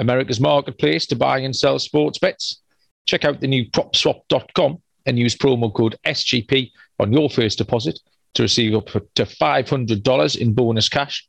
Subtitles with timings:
[0.00, 2.62] America's marketplace to buy and sell sports bets.
[3.06, 8.00] Check out the new PropSwap.com and use promo code SGP on your first deposit
[8.34, 11.26] to receive up to $500 in bonus cash.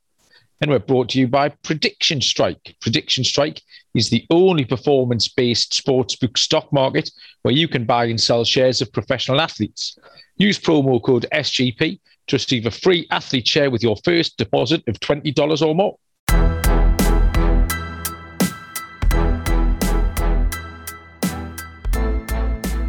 [0.61, 2.75] And we're brought to you by Prediction Strike.
[2.81, 3.61] Prediction Strike
[3.93, 7.09] is the only performance based sportsbook stock market
[7.41, 9.97] where you can buy and sell shares of professional athletes.
[10.37, 14.99] Use promo code SGP to receive a free athlete share with your first deposit of
[14.99, 15.97] $20 or more.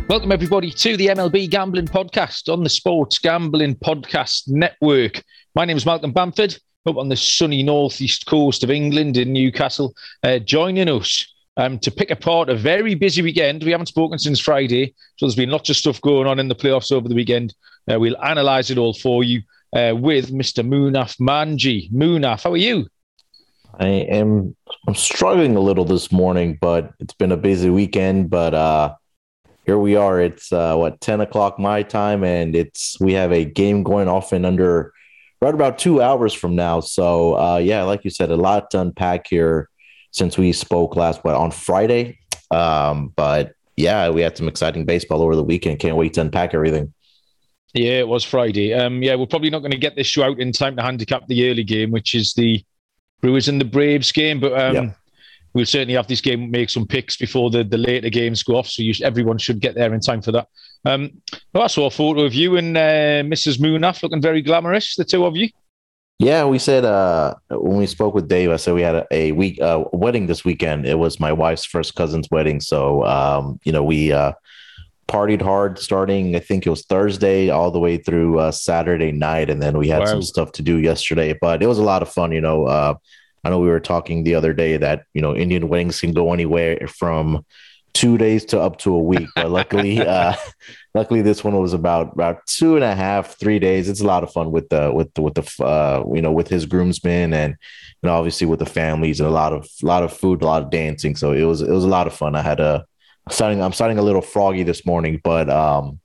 [0.08, 5.22] Welcome, everybody, to the MLB Gambling Podcast on the Sports Gambling Podcast Network.
[5.54, 9.94] My name is Malcolm Bamford, up on the sunny northeast coast of England in Newcastle,
[10.22, 13.62] uh, joining us um, to pick apart a very busy weekend.
[13.62, 16.56] We haven't spoken since Friday, so there's been lots of stuff going on in the
[16.56, 17.54] playoffs over the weekend.
[17.90, 19.40] Uh, we'll analyse it all for you
[19.72, 20.66] uh, with Mr.
[20.66, 21.90] Munaf Manji.
[21.92, 22.86] Munaf, how are you?
[23.78, 24.54] I am
[24.86, 28.28] I'm struggling a little this morning, but it's been a busy weekend.
[28.28, 28.94] But uh,
[29.64, 30.20] here we are.
[30.20, 34.32] It's uh, what 10 o'clock my time, and it's we have a game going off
[34.32, 34.92] in under
[35.40, 36.80] right about two hours from now.
[36.80, 39.68] So uh, yeah, like you said, a lot to unpack here
[40.10, 42.18] since we spoke last what on Friday.
[42.50, 45.78] Um, but yeah, we had some exciting baseball over the weekend.
[45.78, 46.92] Can't wait to unpack everything.
[47.72, 48.74] Yeah, it was Friday.
[48.74, 51.26] Um, yeah, we're probably not going to get this show out in time to handicap
[51.26, 52.62] the early game, which is the
[53.22, 54.40] Brewers and the Braves game.
[54.40, 54.96] But um, yep
[55.54, 58.68] we'll certainly have this game make some picks before the, the later games go off.
[58.68, 60.48] So you, everyone should get there in time for that.
[60.84, 61.10] Um,
[61.52, 63.58] well, I saw a photo of you and uh, Mrs.
[63.58, 65.48] Munaf looking very glamorous, the two of you.
[66.18, 69.32] Yeah, we said uh, when we spoke with Dave, I said we had a, a
[69.32, 70.86] week uh, wedding this weekend.
[70.86, 74.32] It was my wife's first cousin's wedding, so um, you know we uh,
[75.08, 76.36] partied hard starting.
[76.36, 79.88] I think it was Thursday all the way through uh, Saturday night, and then we
[79.88, 80.06] had wow.
[80.06, 81.36] some stuff to do yesterday.
[81.40, 82.30] But it was a lot of fun.
[82.30, 82.94] You know, uh,
[83.44, 86.32] I know we were talking the other day that you know Indian weddings can go
[86.32, 87.44] anywhere from
[87.94, 90.34] two days to up to a week, but luckily, uh,
[90.94, 93.88] luckily this one was about about two and a half, three days.
[93.88, 96.48] It's a lot of fun with the with the with the uh, you know with
[96.48, 97.56] his groomsmen and
[98.02, 100.62] and obviously with the families and a lot of a lot of food, a lot
[100.62, 101.16] of dancing.
[101.16, 102.34] So it was it was a lot of fun.
[102.34, 102.84] I had a
[103.26, 106.00] I'm starting I'm starting a little froggy this morning, but um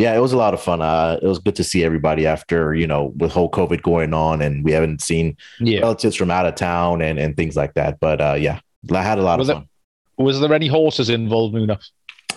[0.00, 0.80] yeah, it was a lot of fun.
[0.80, 4.40] Uh, it was good to see everybody after you know with whole COVID going on,
[4.40, 5.80] and we haven't seen yeah.
[5.80, 8.00] relatives from out of town and and things like that.
[8.00, 8.60] But uh, yeah,
[8.90, 9.68] I had a lot was of fun.
[10.16, 11.78] was there any horses involved, Muna?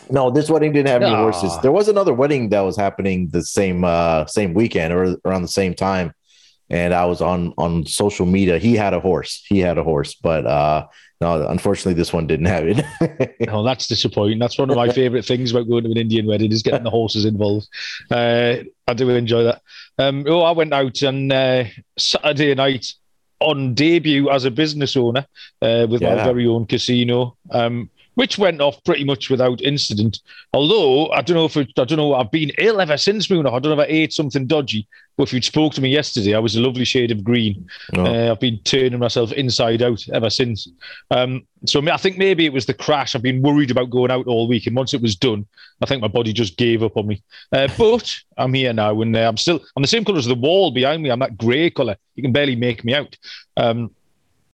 [0.09, 1.57] No, this wedding didn't have any horses.
[1.61, 5.47] There was another wedding that was happening the same uh, same weekend or around the
[5.47, 6.13] same time,
[6.69, 8.59] and I was on on social media.
[8.59, 9.41] He had a horse.
[9.47, 10.87] He had a horse, but uh,
[11.23, 13.35] no, unfortunately, this one didn't have it.
[13.47, 14.39] oh, that's disappointing.
[14.39, 16.89] That's one of my favorite things about going to an Indian wedding is getting the
[16.89, 17.69] horses involved.
[18.11, 18.57] Uh,
[18.89, 19.61] I do enjoy that.
[19.97, 21.65] Um, oh, I went out on uh,
[21.97, 22.93] Saturday night
[23.39, 25.25] on debut as a business owner
[25.61, 26.15] uh, with yeah.
[26.15, 27.37] my very own casino.
[27.51, 30.19] Um, which went off pretty much without incident.
[30.53, 33.47] Although I don't know if it, I don't know I've been ill ever since Moon.
[33.47, 34.87] I don't know if I ate something dodgy.
[35.15, 37.67] But if you'd spoke to me yesterday, I was a lovely shade of green.
[37.95, 38.05] Oh.
[38.05, 40.67] Uh, I've been turning myself inside out ever since.
[41.11, 43.15] Um, so I think maybe it was the crash.
[43.15, 45.45] I've been worried about going out all week, and once it was done,
[45.81, 47.21] I think my body just gave up on me.
[47.51, 50.35] Uh, but I'm here now, and uh, I'm still I'm the same colour as the
[50.35, 51.09] wall behind me.
[51.09, 51.95] I'm that grey colour.
[52.15, 53.15] You can barely make me out.
[53.57, 53.91] Um,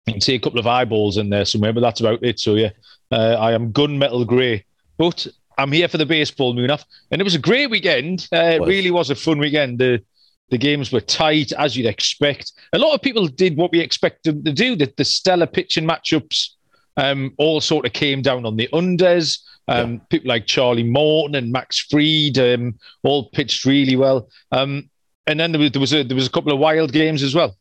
[0.06, 2.38] you can see a couple of eyeballs in there somewhere, but that's about it.
[2.40, 2.70] So yeah,
[3.10, 4.64] uh, I am gunmetal grey,
[4.98, 5.26] but
[5.60, 6.84] I'm here for the baseball, Munaf.
[7.10, 8.28] And it was a great weekend.
[8.32, 9.78] Uh, it really was a fun weekend.
[9.78, 10.02] The
[10.50, 12.52] the games were tight, as you'd expect.
[12.72, 14.76] A lot of people did what we expected them to do.
[14.76, 16.50] That the stellar pitching matchups
[16.96, 19.38] um, all sort of came down on the unders.
[19.68, 19.98] Um, yeah.
[20.10, 24.28] People like Charlie Morton and Max Fried um, all pitched really well.
[24.52, 24.90] Um,
[25.26, 27.34] and then there was, there was a there was a couple of wild games as
[27.34, 27.56] well.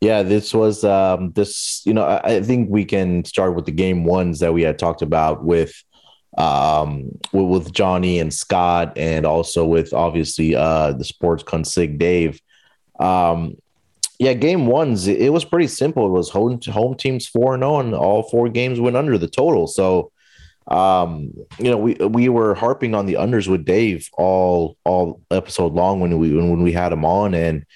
[0.00, 1.82] Yeah, this was um, this.
[1.86, 4.78] You know, I, I, think we can start with the game ones that we had
[4.78, 5.72] talked about with
[6.36, 12.40] um with, with Johnny and Scott, and also with obviously uh the sports consig Dave.
[12.98, 13.56] Um,
[14.18, 16.06] yeah, game ones it, was pretty simple.
[16.06, 19.18] It was home home teams four and zero, oh, and all four games went under
[19.18, 19.66] the total.
[19.66, 20.10] So
[20.68, 25.74] um you know we we were harping on the unders with dave all all episode
[25.74, 27.66] long when we when, when we had him on and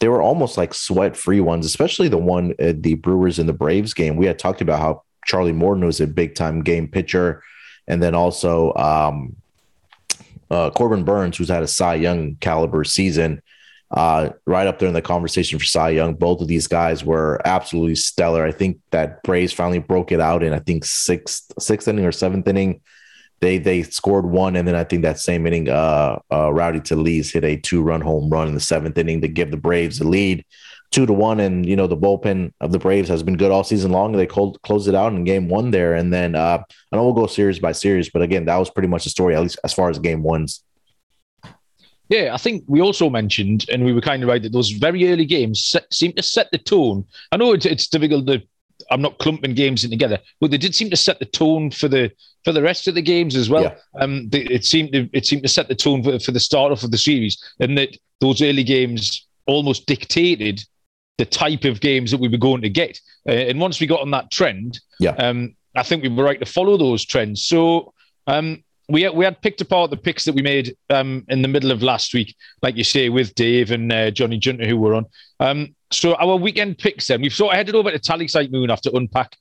[0.00, 3.94] they were almost like sweat free ones, especially the one the Brewers and the Braves
[3.94, 4.16] game.
[4.16, 7.42] We had talked about how Charlie Morton, was a big time game pitcher,
[7.86, 9.36] and then also um,
[10.50, 13.42] uh, Corbin Burnes, who's had a Cy Young caliber season,
[13.90, 16.14] uh, right up there in the conversation for Cy Young.
[16.14, 18.44] Both of these guys were absolutely stellar.
[18.44, 22.12] I think that Braves finally broke it out in I think sixth sixth inning or
[22.12, 22.80] seventh inning.
[23.40, 27.30] They they scored one, and then I think that same inning, uh, uh, Rowdy Tellez
[27.30, 30.08] hit a two run home run in the seventh inning to give the Braves the
[30.08, 30.44] lead
[30.94, 31.40] two to one.
[31.40, 34.12] And you know the bullpen of the Braves has been good all season long.
[34.12, 36.62] They closed closed it out in game one there, and then uh,
[36.92, 39.34] I know we'll go series by series, but again, that was pretty much the story,
[39.34, 40.62] at least as far as game ones.
[42.08, 45.10] Yeah, I think we also mentioned, and we were kind of right that those very
[45.10, 47.04] early games set, seem to set the tone.
[47.32, 48.42] I know it's, it's difficult to.
[48.90, 51.88] I'm not clumping games in together, but they did seem to set the tone for
[51.88, 52.10] the
[52.44, 53.62] for the rest of the games as well.
[53.62, 53.76] Yeah.
[54.00, 56.72] Um, they, it seemed to it seemed to set the tone for, for the start
[56.72, 60.62] off of the series, and that those early games almost dictated
[61.18, 62.98] the type of games that we were going to get.
[63.28, 66.40] Uh, and once we got on that trend, yeah, um, I think we were right
[66.40, 67.44] to follow those trends.
[67.44, 67.92] So
[68.26, 71.70] um, we we had picked apart the picks that we made um, in the middle
[71.70, 75.06] of last week, like you say, with Dave and uh, Johnny Junter who were on.
[75.40, 78.90] Um, so our weekend picks, then we've sort of headed over to Tallysight Moon after
[78.92, 79.36] unpack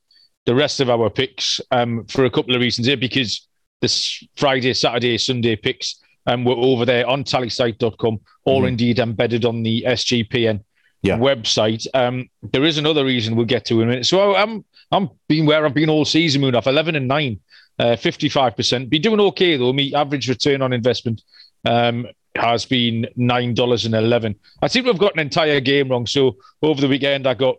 [0.46, 3.48] the rest of our picks um, for a couple of reasons here, because
[3.82, 8.68] this Friday, Saturday, Sunday picks um, were over there on tallysight.com or mm-hmm.
[8.68, 10.64] indeed embedded on the SGPN
[11.04, 11.18] yeah.
[11.18, 11.86] website.
[11.94, 14.06] Um, there is another reason we'll get to in a minute.
[14.06, 17.40] So I'm I'm being where I've been all season, Munaf 11 and 9,
[17.80, 18.90] uh, 55%.
[18.90, 19.74] Be doing okay though.
[19.74, 21.22] Me average return on investment
[21.66, 24.36] um, has been nine dollars and eleven.
[24.62, 26.08] I to have got an entire game wrong.
[26.08, 27.58] So over the weekend, I got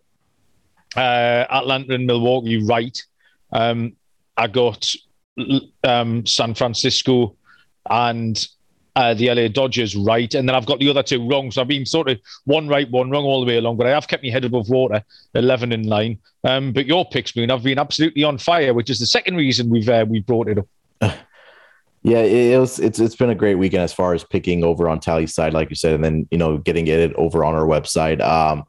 [0.97, 3.01] uh, Atlanta and Milwaukee right.
[3.53, 3.95] Um,
[4.37, 4.93] I got
[5.85, 7.37] um, San Francisco
[7.89, 8.45] and
[8.97, 11.51] uh, the LA Dodgers right, and then I've got the other two wrong.
[11.51, 13.91] So I've been sort of one right, one wrong all the way along, but I
[13.91, 15.03] have kept my head above water,
[15.35, 16.19] eleven and nine.
[16.45, 19.69] Um, but your picks, Moon, I've been absolutely on fire, which is the second reason
[19.69, 21.17] we've uh, we brought it up.
[22.07, 22.79] Yeah, it was.
[22.81, 25.75] It's it's been a great weekend as far as picking over on Tallysight, like you
[25.75, 28.21] said, and then you know getting it over on our website.
[28.21, 28.65] Um,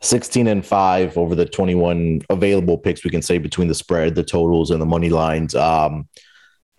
[0.00, 4.22] 16 and 5 over the 21 available picks we can say between the spread the
[4.22, 6.06] totals and the money lines um,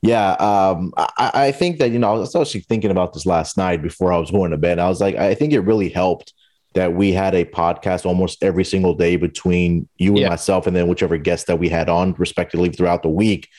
[0.01, 3.57] yeah, um, I, I, think that you know I was actually thinking about this last
[3.57, 4.79] night before I was going to bed.
[4.79, 6.33] I was like, I think it really helped
[6.73, 10.29] that we had a podcast almost every single day between you and yeah.
[10.29, 13.49] myself, and then whichever guest that we had on, respectively, throughout the week.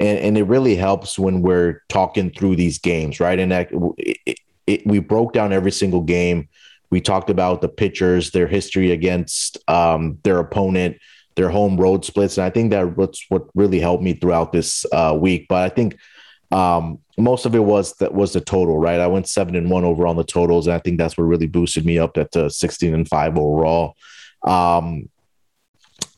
[0.00, 3.38] And, and it really helps when we're talking through these games, right?
[3.38, 6.48] And that, it, it, we broke down every single game.
[6.90, 10.98] We talked about the pitchers, their history against um, their opponent
[11.38, 12.36] their home road splits.
[12.36, 15.46] And I think that what's what really helped me throughout this uh, week.
[15.48, 15.96] But I think
[16.50, 18.98] um, most of it was that was the total, right?
[18.98, 21.46] I went seven and one over on the totals, and I think that's what really
[21.46, 23.94] boosted me up at the 16 and five overall.
[24.42, 25.08] Um,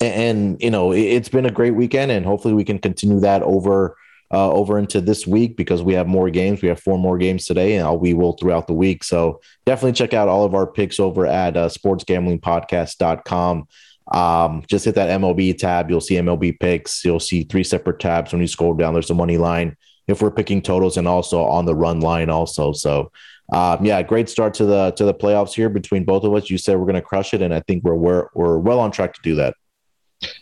[0.00, 3.20] and, and you know, it, has been a great weekend, and hopefully we can continue
[3.20, 3.96] that over.
[4.32, 6.62] Uh, over into this week because we have more games.
[6.62, 9.02] We have four more games today, and we will throughout the week.
[9.02, 13.66] So definitely check out all of our picks over at uh, sportsgamblingpodcast.com.
[14.10, 15.90] Um, just hit that MLB tab.
[15.90, 17.04] You'll see MLB picks.
[17.04, 18.32] You'll see three separate tabs.
[18.32, 19.76] When you scroll down, there's a money line
[20.08, 22.72] if we're picking totals and also on the run line also.
[22.72, 23.12] So
[23.52, 26.50] um, yeah, great start to the to the playoffs here between both of us.
[26.50, 28.90] You said we're going to crush it, and I think we're we're we're well on
[28.90, 29.54] track to do that.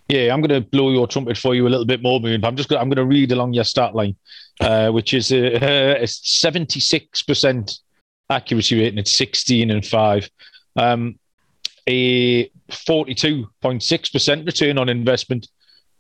[0.09, 2.45] Yeah, I'm going to blow your trumpet for you a little bit more, Moon.
[2.45, 4.17] I'm just gonna, I'm going to read along your start line,
[4.61, 7.79] uh, which is a, 76%
[8.29, 10.29] accuracy rate and it's 16 and five.
[10.77, 11.19] Um,
[11.89, 15.49] a 42.6% return on investment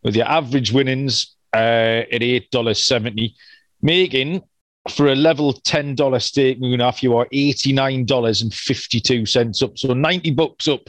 [0.03, 3.35] with your average winnings uh, at $8.70,
[3.83, 4.43] making
[4.91, 9.77] for a level $10 stake Munaf you are $89.52 up.
[9.77, 10.81] So 90 bucks up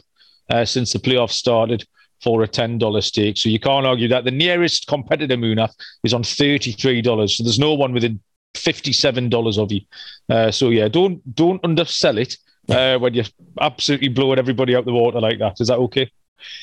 [0.50, 1.86] uh, since the playoffs started
[2.22, 3.38] for a $10 stake.
[3.38, 4.26] So you can't argue that.
[4.26, 5.72] The nearest competitor Munaf
[6.04, 7.30] is on $33.
[7.30, 8.20] So there's no one within
[8.56, 9.82] $57 of you.
[10.30, 12.38] Uh, so yeah, don't don't undersell it
[12.70, 13.26] uh, when you're
[13.60, 15.60] absolutely blowing everybody out the water like that.
[15.60, 16.12] Is that okay?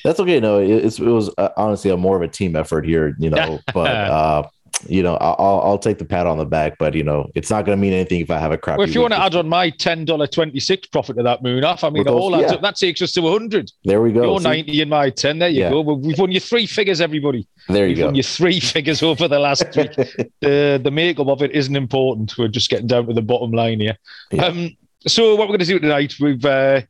[0.05, 0.41] That's okay.
[0.41, 3.61] No, it, it was uh, honestly a more of a team effort here, you know.
[3.75, 4.49] but uh,
[4.89, 7.65] you know, I'll I'll take the pat on the back, but you know, it's not
[7.65, 8.79] going to mean anything if I have a crap.
[8.79, 11.43] Well, if you want to add on my ten dollar twenty six profit to that
[11.43, 12.57] Munaf, I mean, all yeah.
[12.57, 13.71] that takes us to hundred.
[13.85, 14.25] There we go.
[14.25, 15.39] Your ninety and my ten.
[15.39, 15.71] There you yeah.
[15.71, 15.81] go.
[15.81, 17.47] We've won you three figures, everybody.
[17.69, 18.07] There you We've go.
[18.07, 19.95] Won you three figures over the last week.
[20.41, 22.37] the the makeup of it isn't important.
[22.37, 23.97] We're just getting down to the bottom line here.
[24.31, 24.45] Yeah.
[24.47, 26.81] Um, so what we're going to do tonight, we've uh,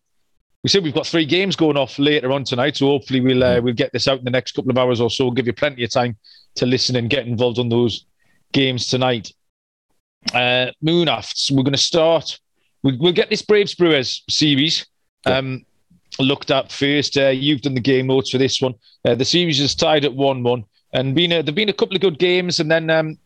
[0.63, 3.61] we said we've got three games going off later on tonight, so hopefully we'll uh,
[3.61, 5.25] we'll get this out in the next couple of hours or so.
[5.25, 6.17] We'll give you plenty of time
[6.57, 8.07] to listen and get involved on those
[8.53, 9.33] games tonight.
[10.33, 12.39] Uh, Moonafts, we're going to start.
[12.83, 14.87] We'll, we'll get this Braves Brewers series
[15.25, 15.65] um,
[16.19, 17.17] looked at first.
[17.17, 18.75] Uh, you've done the game notes for this one.
[19.05, 20.65] Uh, the series is tied at one-one.
[20.93, 23.19] and been a, there've been a couple of good games, and then um,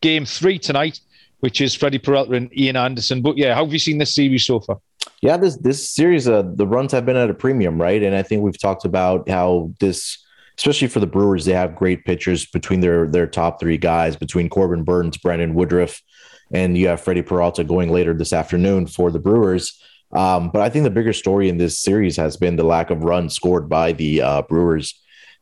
[0.00, 1.00] game three tonight,
[1.40, 3.22] which is Freddie Peralta and Ian Anderson.
[3.22, 4.78] But yeah, how have you seen this series so far?
[5.22, 8.02] Yeah, this this series, uh, the runs have been at a premium, right?
[8.02, 10.24] And I think we've talked about how this,
[10.58, 14.48] especially for the Brewers, they have great pitchers between their their top three guys, between
[14.48, 16.02] Corbin Burnes, Brandon Woodruff,
[16.52, 19.80] and you have Freddie Peralta going later this afternoon for the Brewers.
[20.12, 23.02] Um, but I think the bigger story in this series has been the lack of
[23.02, 24.94] runs scored by the uh, Brewers.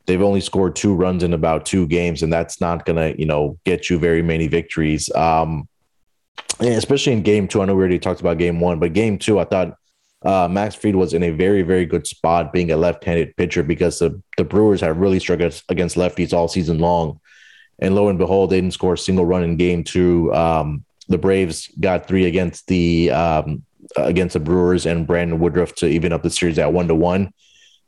[0.05, 3.25] They've only scored two runs in about two games, and that's not going to, you
[3.25, 5.09] know, get you very many victories.
[5.13, 5.67] Um,
[6.59, 7.61] especially in game two.
[7.61, 9.75] I know we already talked about game one, but game two, I thought
[10.23, 13.99] uh, Max Fried was in a very, very good spot being a left-handed pitcher because
[13.99, 17.19] the, the Brewers have really struggled against lefties all season long.
[17.79, 20.33] And lo and behold, they didn't score a single run in game two.
[20.33, 23.63] Um, the Braves got three against the um,
[23.97, 27.31] against the Brewers and Brandon Woodruff to even up the series at one to one.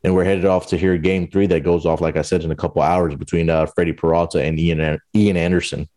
[0.04, 2.52] And we're headed off to here game three that goes off, like I said, in
[2.52, 5.90] a couple hours between uh, Freddie Peralta and Ian Ian Anderson.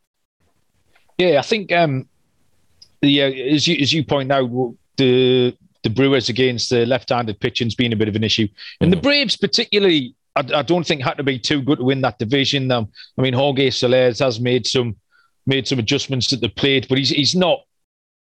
[1.18, 2.08] Yeah, I think um,
[3.02, 4.50] uh, as you as you point out,
[4.96, 8.48] the the Brewers against the left-handed pitching's been a bit of an issue,
[8.80, 9.00] and mm-hmm.
[9.00, 10.14] the Braves particularly.
[10.36, 12.70] I, I, don't think had to be too good to win that division.
[12.70, 12.88] Um,
[13.18, 14.94] I mean, Jorge Soler has made some
[15.44, 17.58] made some adjustments at the plate, but he's he's not.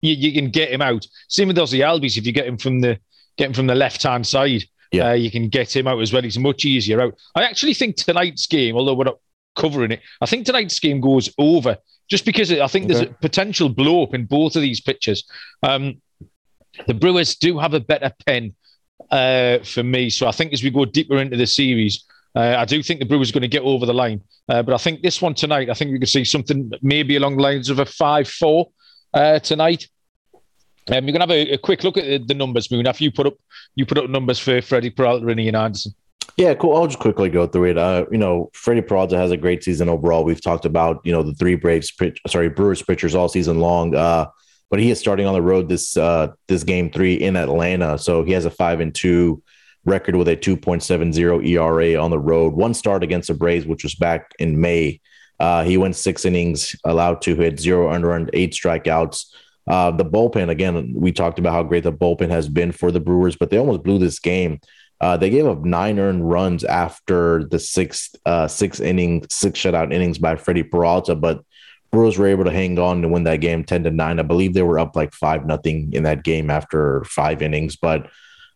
[0.01, 1.08] You, you can get him out.
[1.29, 2.15] Same with Ozzie Albies.
[2.15, 3.00] If you get him from the
[3.38, 5.10] get him from the left hand side, yeah.
[5.10, 6.22] Uh, you can get him out as well.
[6.22, 7.15] He's much easier out.
[7.34, 9.20] I actually think tonight's game, although we're not
[9.55, 12.93] covering it, I think tonight's game goes over just because I think okay.
[12.93, 15.24] there's a potential blow up in both of these pitches.
[15.63, 16.01] Um,
[16.88, 18.53] the Brewers do have a better pen
[19.12, 20.09] uh, for me.
[20.09, 23.05] So I think as we go deeper into the series, uh, I do think the
[23.05, 24.21] Brewers are going to get over the line.
[24.50, 27.38] Uh, but I think this one tonight, I think we could see something maybe along
[27.38, 28.69] the lines of a 5 4
[29.13, 29.88] uh, tonight.
[30.88, 32.85] Um, you're gonna have a, a, quick look at the numbers, Moon.
[32.85, 33.33] After you put up
[33.74, 35.95] you put up numbers for Freddie Peralta and Ian Anderson.
[36.38, 36.75] Yeah, cool.
[36.75, 37.77] I'll just quickly go through it.
[37.77, 40.24] Uh, you know, Freddie Peralta has a great season overall.
[40.24, 43.96] We've talked about you know the three Braves, pitch, sorry, Brewers pitchers all season long.
[43.96, 44.27] Uh,
[44.70, 48.24] but he is starting on the road this uh, this game three in Atlanta, so
[48.24, 49.41] he has a five and two
[49.86, 52.53] record with a 2.70 ERA on the road.
[52.53, 55.00] One start against the Braves, which was back in May.
[55.39, 59.25] Uh, he went six innings, allowed two hits, zero under eight strikeouts.
[59.67, 63.00] Uh, the bullpen, again, we talked about how great the bullpen has been for the
[63.00, 64.60] Brewers, but they almost blew this game.
[65.02, 69.94] Uh, they gave up nine earned runs after the sixth uh, six inning, six shutout
[69.94, 71.44] innings by Freddie Peralta, but
[71.92, 74.20] Brewers were able to hang on to win that game ten to nine.
[74.20, 77.75] I believe they were up like five nothing in that game after five innings.
[77.75, 78.10] But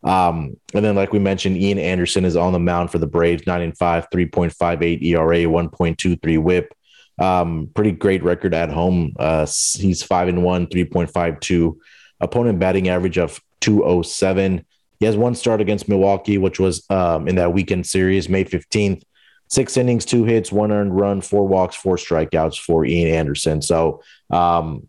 [0.03, 3.45] um, and then, like we mentioned, Ian Anderson is on the mound for the Braves,
[3.45, 6.73] nine and five, 3.58 ERA, 1.23 whip.
[7.19, 9.13] Um, pretty great record at home.
[9.19, 11.75] Uh, he's five and one, 3.52.
[12.21, 14.65] Opponent batting average of 207.
[14.99, 19.03] He has one start against Milwaukee, which was um, in that weekend series, May 15th.
[19.47, 23.63] Six innings, two hits, one earned run, four walks, four strikeouts for Ian Anderson.
[23.63, 24.87] So, um,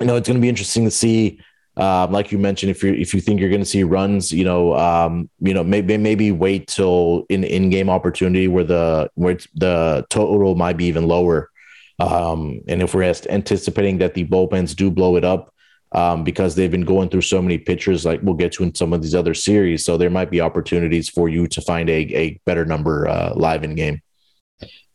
[0.00, 1.40] you know, it's going to be interesting to see.
[1.76, 4.44] Um, like you mentioned, if you if you think you're going to see runs, you
[4.44, 9.36] know, um, you know, maybe maybe wait till in in game opportunity where the where
[9.54, 11.50] the total might be even lower.
[11.98, 15.54] Um, and if we're anticipating that the bullpens do blow it up,
[15.96, 18.92] um, because they've been going through so many pitchers, like we'll get to in some
[18.92, 19.84] of these other series.
[19.84, 23.64] So there might be opportunities for you to find a, a better number uh, live
[23.64, 24.02] in game.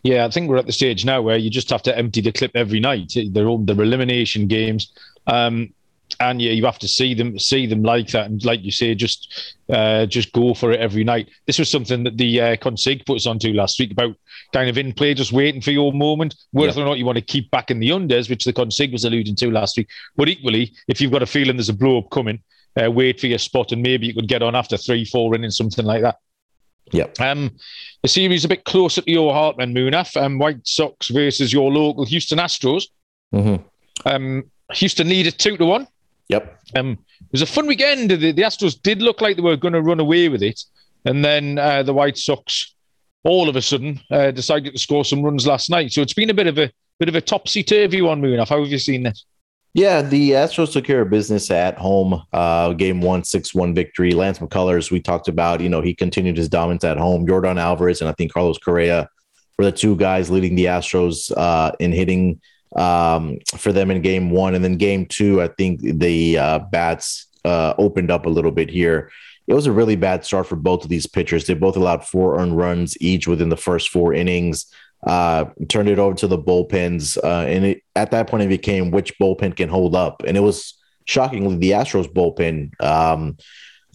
[0.03, 2.31] Yeah, I think we're at the stage now where you just have to empty the
[2.31, 3.13] clip every night.
[3.31, 4.93] They're all they're elimination games.
[5.25, 5.74] Um,
[6.22, 8.94] and yeah, you have to see them see them like that, and like you say,
[8.94, 11.30] just uh, just go for it every night.
[11.48, 14.16] This was something that the uh, consig put us onto last week about
[14.54, 16.84] kind of in play, just waiting for your moment, whether yeah.
[16.84, 19.36] or not you want to keep back in the unders, which the consig was alluding
[19.38, 19.90] to last week.
[20.16, 22.44] But equally, if you've got a feeling there's a blow up coming,
[22.82, 25.58] uh, wait for your spot, and maybe you could get on after three, four innings,
[25.58, 26.18] something like that.
[26.92, 27.08] Yeah.
[27.20, 27.51] Um,
[28.04, 30.22] the series a bit closer to your heart, then Munaf.
[30.22, 32.84] Um, White Sox versus your local Houston Astros.
[33.34, 33.63] Mm-hmm.
[34.06, 35.88] Um, Houston leaded two to one.
[36.32, 36.60] Yep.
[36.76, 38.10] Um, it was a fun weekend.
[38.10, 40.64] The, the Astros did look like they were going to run away with it,
[41.06, 42.74] and then uh, the White Sox,
[43.24, 45.92] all of a sudden, uh, decided to score some runs last night.
[45.92, 48.40] So it's been a bit of a bit of a topsy turvy one, Moon.
[48.40, 49.26] How have you seen this?
[49.74, 52.22] Yeah, the Astros took care of business at home.
[52.32, 54.14] Uh, game one, six one victory.
[54.14, 55.60] Lance McCullers, we talked about.
[55.60, 57.28] You know, he continued his dominance at home.
[57.28, 59.10] Jordan Alvarez and I think Carlos Correa
[59.58, 62.40] were the two guys leading the Astros uh, in hitting
[62.75, 64.56] um, for them in game one.
[64.56, 68.70] And then game two, I think the uh, bats uh, opened up a little bit
[68.70, 69.12] here.
[69.48, 71.46] It was a really bad start for both of these pitchers.
[71.46, 74.66] They both allowed four earned runs each within the first four innings.
[75.06, 78.92] Uh, turned it over to the bullpens, uh, and it, at that point, it became
[78.92, 80.22] which bullpen can hold up.
[80.28, 80.75] And it was
[81.06, 82.80] shockingly the Astros bullpen.
[82.80, 83.36] Um,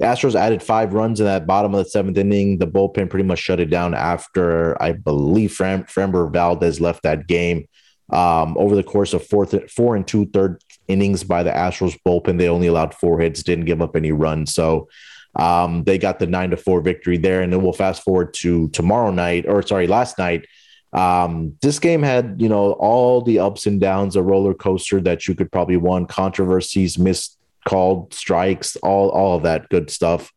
[0.01, 2.59] Astros added five runs in that bottom of the seventh inning.
[2.59, 7.29] The bullpen pretty much shut it down after I believe Fram- Framber Valdez left that
[7.29, 7.69] game.
[8.13, 12.39] Um, over the course of fourth, four and two third innings by the Astros bullpen,
[12.39, 14.55] they only allowed four hits, didn't give up any runs.
[14.55, 14.89] So
[15.35, 17.43] um, they got the nine to four victory there.
[17.43, 20.47] And then we'll fast forward to tomorrow night, or sorry, last night.
[20.93, 25.29] Um, this game had, you know, all the ups and downs, a roller coaster that
[25.29, 30.33] you could probably want, controversies, missed called strikes, all all of that good stuff.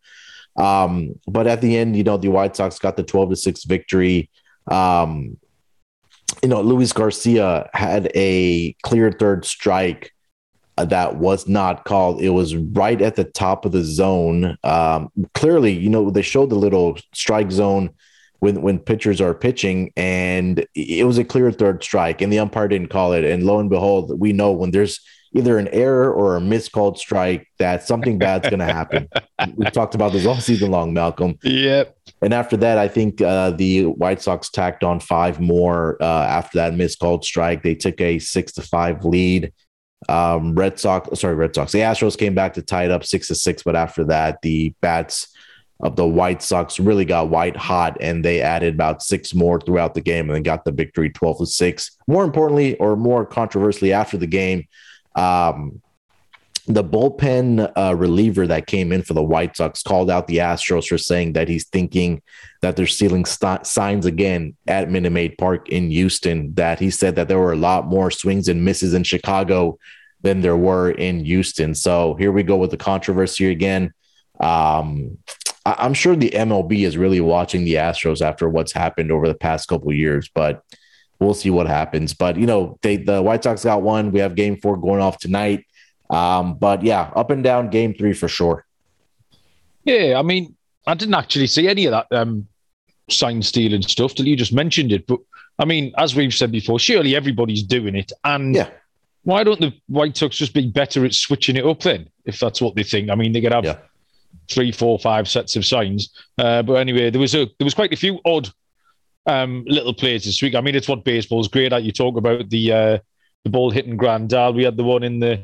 [0.58, 3.64] Um, but at the end, you know, the White Sox got the 12 to 6
[3.64, 4.30] victory.
[4.68, 5.38] Um,
[6.44, 10.12] you know, Luis Garcia had a clear third strike
[10.78, 12.22] uh, that was not called.
[12.22, 14.58] It was right at the top of the zone.
[14.64, 17.90] Um, clearly, you know, they showed the little strike zone
[18.40, 22.70] when when pitchers are pitching, and it was a clear third strike, and the umpire
[22.70, 23.26] didn't call it.
[23.26, 25.02] And lo and behold, we know when there's
[25.36, 29.08] either an error or a miscalled strike that something bad's going to happen.
[29.56, 31.38] We've talked about this all season long, Malcolm.
[31.44, 31.96] Yep.
[32.22, 36.58] And after that, I think uh, the White Sox tacked on five more uh, after
[36.58, 37.64] that miscalled strike.
[37.64, 39.54] They took a six to five lead.
[40.08, 41.72] Um, Red Sox, sorry, Red Sox.
[41.72, 44.74] The Astros came back to tie it up six to six, but after that, the
[44.82, 45.28] bats
[45.82, 49.94] of the White Sox really got white hot, and they added about six more throughout
[49.94, 51.98] the game, and then got the victory, twelve to six.
[52.08, 54.68] More importantly, or more controversially, after the game,
[55.16, 55.82] um,
[56.70, 60.86] the bullpen uh, reliever that came in for the White Sox called out the Astros
[60.86, 62.22] for saying that he's thinking
[62.62, 66.54] that they're stealing st- signs again at Minute Maid Park in Houston.
[66.54, 69.80] That he said that there were a lot more swings and misses in Chicago
[70.22, 71.74] than there were in Houston.
[71.74, 73.92] So here we go with the controversy again.
[74.40, 75.18] Um,
[75.66, 79.34] I- am sure the MLB is really watching the Astros after what's happened over the
[79.34, 80.62] past couple years, but
[81.20, 82.14] we'll see what happens.
[82.14, 84.12] But you know, they the White Sox got one.
[84.12, 85.66] We have Game Four going off tonight.
[86.10, 88.66] Um, but yeah, up and down Game Three for sure.
[89.84, 90.56] Yeah, I mean,
[90.88, 92.48] I didn't actually see any of that um,
[93.10, 95.08] sign stealing stuff till you just mentioned it.
[95.08, 95.20] But
[95.58, 98.70] I mean, as we've said before, surely everybody's doing it, and yeah.
[99.24, 102.62] Why don't the White Sox just be better at switching it up then, if that's
[102.62, 103.10] what they think?
[103.10, 103.78] I mean, they could have yeah.
[104.50, 106.10] three, four, five sets of signs.
[106.38, 108.50] Uh, but anyway, there was a there was quite a few odd
[109.26, 110.56] um, little plays this week.
[110.56, 111.84] I mean, it's what baseball's great at.
[111.84, 112.98] You talk about the uh,
[113.44, 114.56] the ball hitting Grandal.
[114.56, 115.44] We had the one in the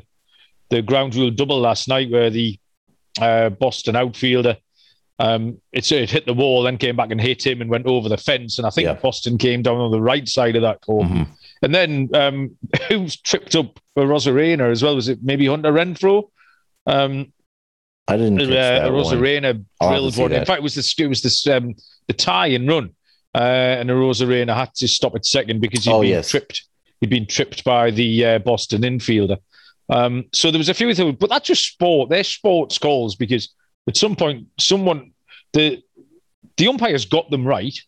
[0.70, 2.58] the ground rule double last night where the
[3.20, 4.56] uh, Boston outfielder
[5.18, 8.08] um, it, it hit the wall, then came back and hit him and went over
[8.08, 8.58] the fence.
[8.58, 8.94] And I think yeah.
[8.94, 11.06] Boston came down on the right side of that court.
[11.06, 11.32] Mm-hmm.
[11.62, 12.56] And then um,
[12.88, 14.94] who's tripped up Arozarena as well?
[14.94, 16.28] Was it maybe Hunter Renfroe?
[16.86, 17.32] Um,
[18.08, 18.40] I didn't.
[18.40, 20.32] Uh, Arozarena drilled one.
[20.32, 21.74] In fact, it was the it was this um,
[22.06, 22.94] the tie and run
[23.34, 23.38] uh,
[23.80, 26.30] and Arozarena had to stop at second because he'd oh, been yes.
[26.30, 26.64] tripped.
[27.00, 29.38] He'd been tripped by the uh, Boston infielder.
[29.88, 32.10] Um, so there was a few things, but that's just sport.
[32.10, 33.54] They're sports calls because
[33.88, 35.12] at some point, someone
[35.52, 35.82] the
[36.56, 37.78] the umpires got them right.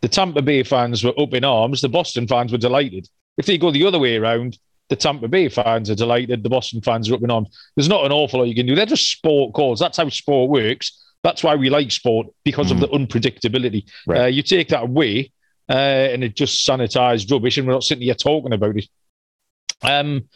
[0.00, 1.80] The Tampa Bay fans were up in arms.
[1.80, 3.08] The Boston fans were delighted.
[3.36, 6.42] If they go the other way around, the Tampa Bay fans are delighted.
[6.42, 7.48] The Boston fans are up in arms.
[7.74, 8.74] There's not an awful lot you can do.
[8.74, 9.80] They're just sport calls.
[9.80, 11.02] That's how sport works.
[11.22, 12.72] That's why we like sport because mm.
[12.72, 13.06] of the mm.
[13.06, 13.90] unpredictability.
[14.06, 14.22] Right.
[14.22, 15.32] Uh, you take that away,
[15.68, 18.88] uh, and it just sanitized rubbish, and we're not sitting here talking about it.
[19.82, 20.28] Um,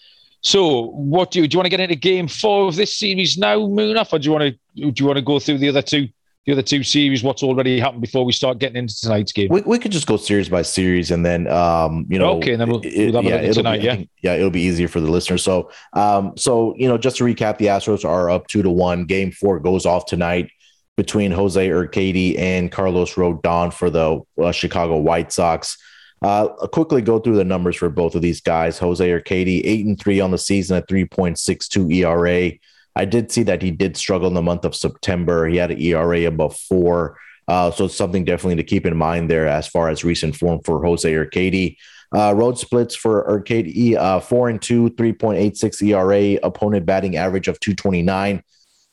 [0.42, 1.54] so, what do you do?
[1.54, 4.32] You want to get into game four of this series now, Munaf, or do you
[4.32, 4.50] want to
[4.90, 6.08] do you want to go through the other two?
[6.46, 9.48] The other two series, what's already happened before we start getting into tonight's game?
[9.50, 12.60] We, we could just go series by series, and then um, you know, okay, and
[12.62, 13.80] then we'll, it, we'll yeah, tonight.
[13.80, 15.42] Be, yeah, think, yeah, it'll be easier for the listeners.
[15.42, 19.04] So, um, so you know, just to recap, the Astros are up two to one.
[19.04, 20.50] Game four goes off tonight
[20.96, 25.76] between Jose Urquidy and Carlos Rodon for the uh, Chicago White Sox.
[26.22, 28.78] Uh, I'll quickly go through the numbers for both of these guys.
[28.78, 32.52] Jose Urquidy, eight and three on the season at 3.62 ERA.
[32.96, 35.46] I did see that he did struggle in the month of September.
[35.46, 37.16] He had an ERA above four.
[37.48, 40.60] Uh, so it's something definitely to keep in mind there as far as recent form
[40.64, 41.76] for Jose Urquidy.
[42.14, 47.58] Uh, road splits for Urquidy, uh, four and two, 3.86 ERA, opponent batting average of
[47.60, 48.42] 229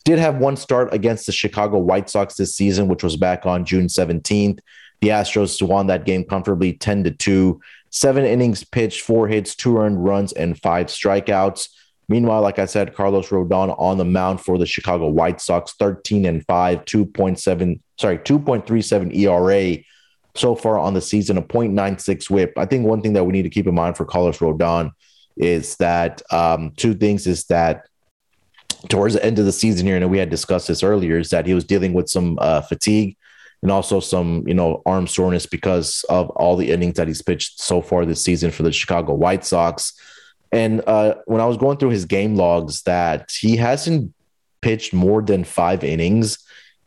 [0.07, 3.65] did have one start against the Chicago White Sox this season, which was back on
[3.65, 4.59] June 17th.
[5.01, 7.59] The Astros won that game comfortably 10 to 2.
[7.89, 11.69] Seven innings pitched, four hits, two earned runs, and five strikeouts.
[12.09, 16.25] Meanwhile, like I said, Carlos Rodon on the mound for the Chicago White Sox, 13
[16.25, 19.83] and 5, 2.7, sorry, 2.37 ERA
[20.35, 22.53] so far on the season, a 0.96 whip.
[22.57, 24.91] I think one thing that we need to keep in mind for Carlos Rodon
[25.35, 27.87] is that um, two things is that
[28.89, 31.45] towards the end of the season here, and we had discussed this earlier, is that
[31.45, 33.17] he was dealing with some uh, fatigue
[33.61, 37.61] and also some, you know, arm soreness because of all the innings that he's pitched
[37.61, 39.93] so far this season for the Chicago White Sox.
[40.51, 44.13] And uh, when I was going through his game logs, that he hasn't
[44.61, 46.39] pitched more than five innings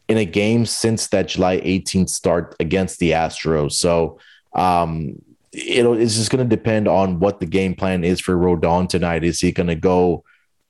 [0.09, 3.73] in a game since that July 18th start against the Astros.
[3.73, 4.19] So
[4.55, 5.21] um,
[5.53, 9.25] it's just going to depend on what the game plan is for Rodon tonight.
[9.25, 10.25] Is he going to go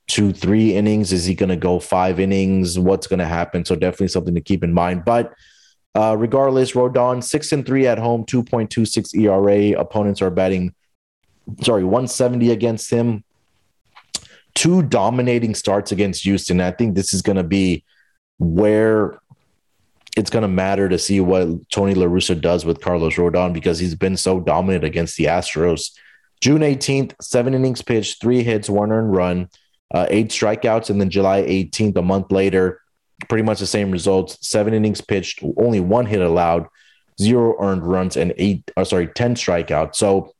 [0.08, 1.12] two, three innings?
[1.12, 2.78] Is he going to go five innings?
[2.78, 3.64] What's going to happen?
[3.64, 5.04] So definitely something to keep in mind.
[5.04, 5.32] But
[5.94, 9.80] uh, regardless, Rodon six and three at home, 2.26 ERA.
[9.80, 10.74] Opponents are batting,
[11.62, 13.24] sorry, 170 against him.
[14.54, 16.60] Two dominating starts against Houston.
[16.60, 17.84] I think this is going to be
[18.38, 19.20] where
[20.16, 23.78] it's going to matter to see what Tony La Russa does with Carlos Rodon because
[23.78, 25.90] he's been so dominant against the Astros.
[26.40, 29.48] June 18th, seven innings pitched, three hits, one earned run,
[29.94, 30.90] uh, eight strikeouts.
[30.90, 32.79] And then July 18th, a month later,
[33.28, 36.66] pretty much the same results seven innings pitched, only one hit allowed,
[37.20, 39.96] zero earned runs, and eight, oh, sorry, 10 strikeouts.
[39.96, 40.34] So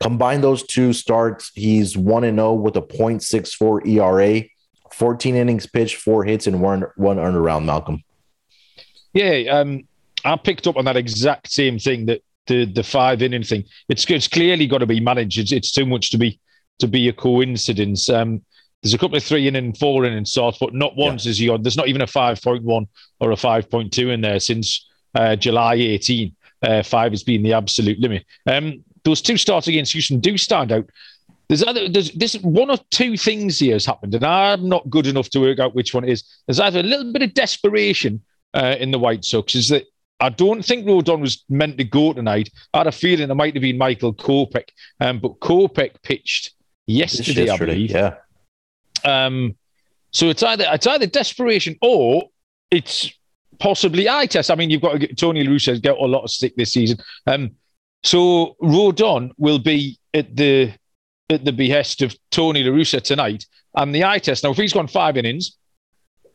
[0.00, 4.44] combine those two starts, he's 1 and 0 with a 0.64 ERA,
[4.92, 8.02] 14 innings pitched, four hits, and one, one earned around, Malcolm.
[9.14, 9.82] Yeah, um,
[10.24, 13.64] I picked up on that exact same thing that the the five inning thing.
[13.88, 15.38] It's it's clearly got to be managed.
[15.38, 16.40] It's, it's too much to be
[16.78, 18.08] to be a coincidence.
[18.08, 18.42] Um,
[18.82, 21.30] there's a couple of three inning, four inning starts, but not once yeah.
[21.30, 21.62] is he on.
[21.62, 22.88] There's not even a five point one
[23.20, 26.34] or a five point two in there since uh, July 18.
[26.62, 28.24] Uh, five has been the absolute limit.
[28.46, 30.88] Um, those two starts against Houston do stand out.
[31.48, 35.06] There's other there's this one or two things here has happened, and I'm not good
[35.06, 36.24] enough to work out which one it is.
[36.46, 38.22] There's either a little bit of desperation
[38.54, 39.84] uh, in the White Sox is that
[40.20, 42.48] I don't think Rodon was meant to go tonight.
[42.72, 44.68] I had a feeling it might have been Michael Kopech,
[45.00, 46.52] um, but Kopech pitched
[46.86, 47.90] yesterday, yesterday, I believe.
[47.90, 48.14] Yeah.
[49.04, 49.56] Um,
[50.10, 52.24] so it's either it's either desperation or
[52.70, 53.10] it's
[53.58, 54.50] possibly eye test.
[54.50, 56.98] I mean, you've got to get, Tony Russo got a lot of stick this season.
[57.26, 57.52] Um,
[58.02, 60.72] so Rodon will be at the
[61.30, 64.44] at the behest of Tony La Russa tonight, and the eye test.
[64.44, 65.56] Now, if he's gone five innings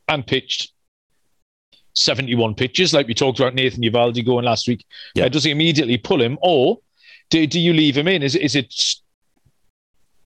[0.07, 0.71] and pitched
[1.93, 4.85] 71 pitches, like we talked about Nathan Eovaldi going last week.
[5.15, 5.25] Yeah.
[5.25, 6.79] Uh, does he immediately pull him, or
[7.29, 8.23] do, do you leave him in?
[8.23, 8.73] Is, is it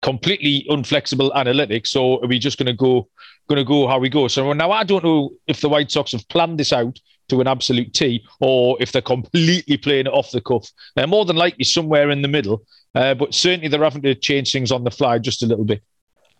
[0.01, 3.07] completely unflexible analytics, or are we just going to go
[3.47, 4.27] going to go how we go?
[4.27, 7.47] So now I don't know if the White Sox have planned this out to an
[7.47, 10.69] absolute T, or if they're completely playing it off the cuff.
[10.95, 14.51] They're more than likely somewhere in the middle, uh, but certainly they're having to change
[14.51, 15.81] things on the fly just a little bit.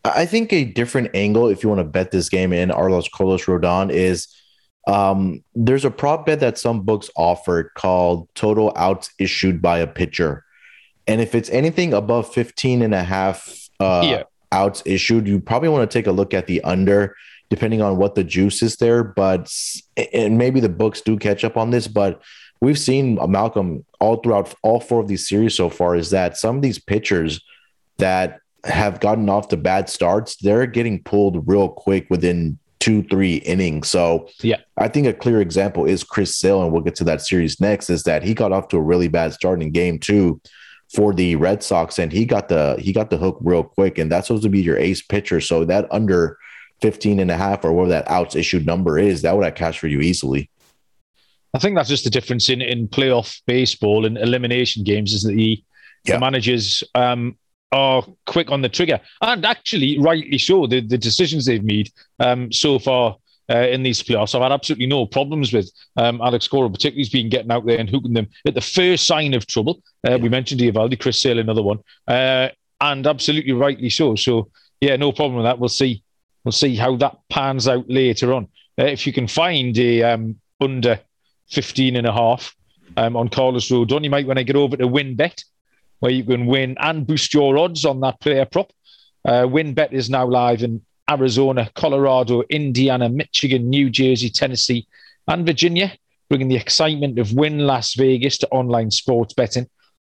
[0.04, 3.46] I think a different angle, if you want to bet this game in Arlos Colos
[3.46, 4.28] Rodon, is
[4.88, 9.88] um, there's a prop bet that some books offer called total outs issued by a
[9.88, 10.44] pitcher.
[11.08, 14.24] And if it's anything above 15 and a half uh, yeah.
[14.52, 17.16] outs issued, you probably want to take a look at the under,
[17.50, 19.04] depending on what the juice is there.
[19.04, 19.52] But,
[20.14, 22.22] and maybe the books do catch up on this, but
[22.62, 26.38] we've seen uh, Malcolm all throughout all four of these series so far is that
[26.38, 27.42] some of these pitchers
[27.98, 33.36] that have gotten off to bad starts, they're getting pulled real quick within two, three
[33.38, 33.88] innings.
[33.88, 37.22] So yeah, I think a clear example is Chris Sale, and we'll get to that
[37.22, 40.42] series next, is that he got off to a really bad start in game two
[40.94, 44.12] for the Red Sox, and he got the he got the hook real quick, and
[44.12, 45.40] that's supposed to be your ace pitcher.
[45.40, 46.38] So that under
[46.82, 49.80] 15 and a half or whatever that outs issued number is, that would have cash
[49.80, 50.50] for you easily.
[51.54, 55.34] I think that's just the difference in, in playoff baseball and elimination games is that
[55.34, 55.62] the,
[56.06, 56.16] yeah.
[56.16, 57.38] the managers um,
[57.72, 60.68] are quick on the trigger, and actually, rightly so.
[60.68, 63.18] The, the decisions they've made um, so far
[63.52, 65.70] uh, in these playoffs, I've had absolutely no problems with.
[65.98, 69.06] Um, Alex Cora, particularly, he's been getting out there and hooking them at the first
[69.06, 69.82] sign of trouble.
[70.08, 74.16] Uh, we mentioned Eovaldi, Chris Sale, another one, uh, and absolutely rightly so.
[74.16, 75.60] So, yeah, no problem with that.
[75.60, 76.04] We'll see.
[76.44, 78.48] We'll see how that pans out later on.
[78.80, 81.00] Uh, if you can find a um, under
[81.52, 82.56] 15 and a half
[82.98, 85.44] um, on Carlos Rodon, you might want to get over to WynnBET
[86.02, 88.72] where you can win and boost your odds on that player prop.
[89.24, 94.88] Uh, WynnBET is now live in Arizona, Colorado, Indiana, Michigan, New Jersey, Tennessee,
[95.28, 95.94] and Virginia,
[96.30, 99.70] bringing the excitement of Wynn Las Vegas to online sports betting.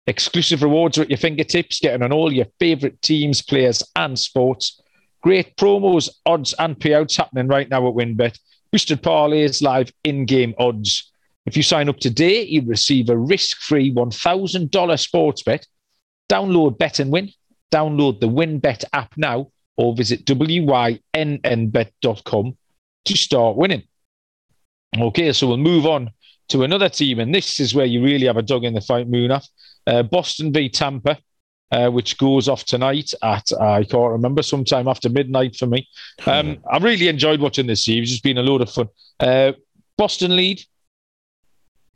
[0.06, 4.80] Exclusive rewards are at your fingertips, getting on all your favorite teams, players, and sports.
[5.22, 8.38] Great promos, odds, and payouts happening right now at WynnBET.
[8.72, 11.12] Boosted parlays, live in game odds.
[11.46, 15.66] If you sign up today, you receive a risk free $1,000 sports bet
[16.28, 17.30] Download Bet and Win.
[17.72, 20.96] Download the WynnBET app now or visit wynnbet.com
[23.04, 23.84] to start winning.
[24.98, 26.10] Okay, so we'll move on
[26.48, 29.08] to another team, and this is where you really have a dog in the fight,
[29.10, 29.46] Munaf.
[29.86, 31.16] Uh, Boston v Tampa,
[31.70, 35.88] uh, which goes off tonight at, I can't remember, sometime after midnight for me.
[36.26, 38.10] Um, I really enjoyed watching this series.
[38.12, 38.88] It's been a load of fun.
[39.20, 39.52] Uh,
[39.96, 40.60] Boston lead.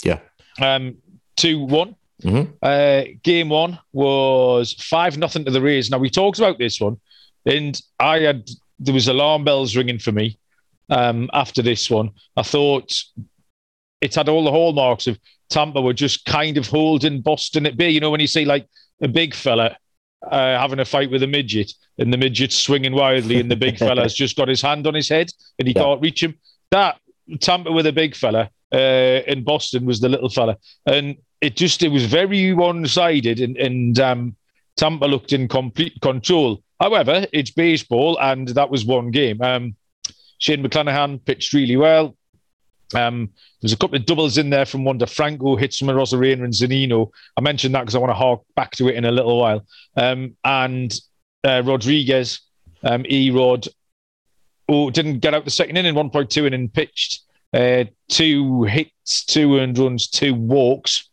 [0.05, 0.21] Yeah.
[0.61, 0.97] Um,
[1.37, 1.97] 2 1.
[2.23, 2.53] Mm-hmm.
[2.63, 5.91] Uh, game one was five nothing to the Rays.
[5.91, 7.01] Now we talked about this one,
[7.47, 10.39] and I had there was alarm bells ringing for me
[10.91, 12.11] um, after this one.
[12.37, 12.93] I thought
[14.01, 17.91] it had all the hallmarks of Tampa were just kind of holding Boston at bay.
[17.91, 18.67] You know, when you see like
[19.01, 19.77] a big fella
[20.31, 23.79] uh, having a fight with a midget and the midget swinging wildly and the big
[23.79, 25.83] fella's just got his hand on his head and he yeah.
[25.83, 26.39] can't reach him.
[26.71, 26.99] That
[27.41, 30.57] Tampa with a big fella uh, in Boston was the little fella.
[30.87, 34.37] And it just, it was very one sided and, and um,
[34.77, 36.63] Tampa looked in complete control.
[36.83, 39.41] However, it's baseball and that was one game.
[39.41, 39.77] Um,
[40.39, 42.17] Shane McClanahan pitched really well.
[42.93, 46.43] Um, there's a couple of doubles in there from Wander Franco, hit some of Arozarena
[46.43, 47.11] and Zunino.
[47.37, 49.65] I mentioned that because I want to hark back to it in a little while.
[49.97, 50.93] Um, and
[51.45, 52.41] uh, Rodriguez,
[52.83, 53.69] um, E-Rod,
[54.67, 57.21] who didn't get out the second inning, 1.2 inning pitched.
[57.55, 61.09] Uh, two hits, two earned runs, two walks.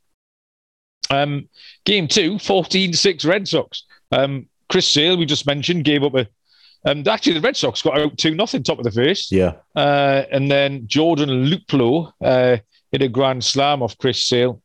[1.11, 1.47] Um,
[1.85, 3.83] game two, 14 6 Red Sox.
[4.11, 6.27] Um, Chris Sale, we just mentioned, gave up a
[6.85, 9.31] um, actually, the Red Sox got out 2 nothing top of the first.
[9.31, 9.55] Yeah.
[9.75, 12.57] Uh, and then Jordan Luplow uh,
[12.91, 14.61] hit a grand slam off Chris Sale.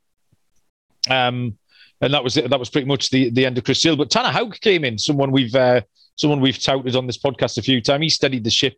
[1.10, 1.58] Um,
[2.00, 2.50] and that was it.
[2.50, 3.96] That was pretty much the, the end of Chris Sale.
[3.96, 5.80] But Tanner Houck came in, someone we've uh,
[6.16, 8.02] someone we've touted on this podcast a few times.
[8.02, 8.76] He steadied the ship.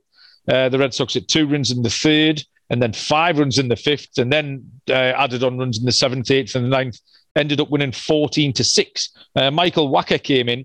[0.49, 3.69] Uh, the Red Sox at two runs in the third, and then five runs in
[3.69, 6.99] the fifth, and then uh, added on runs in the seventh, eighth, and the ninth.
[7.35, 9.11] Ended up winning 14 to 6.
[9.35, 10.65] Uh, Michael Wacha came in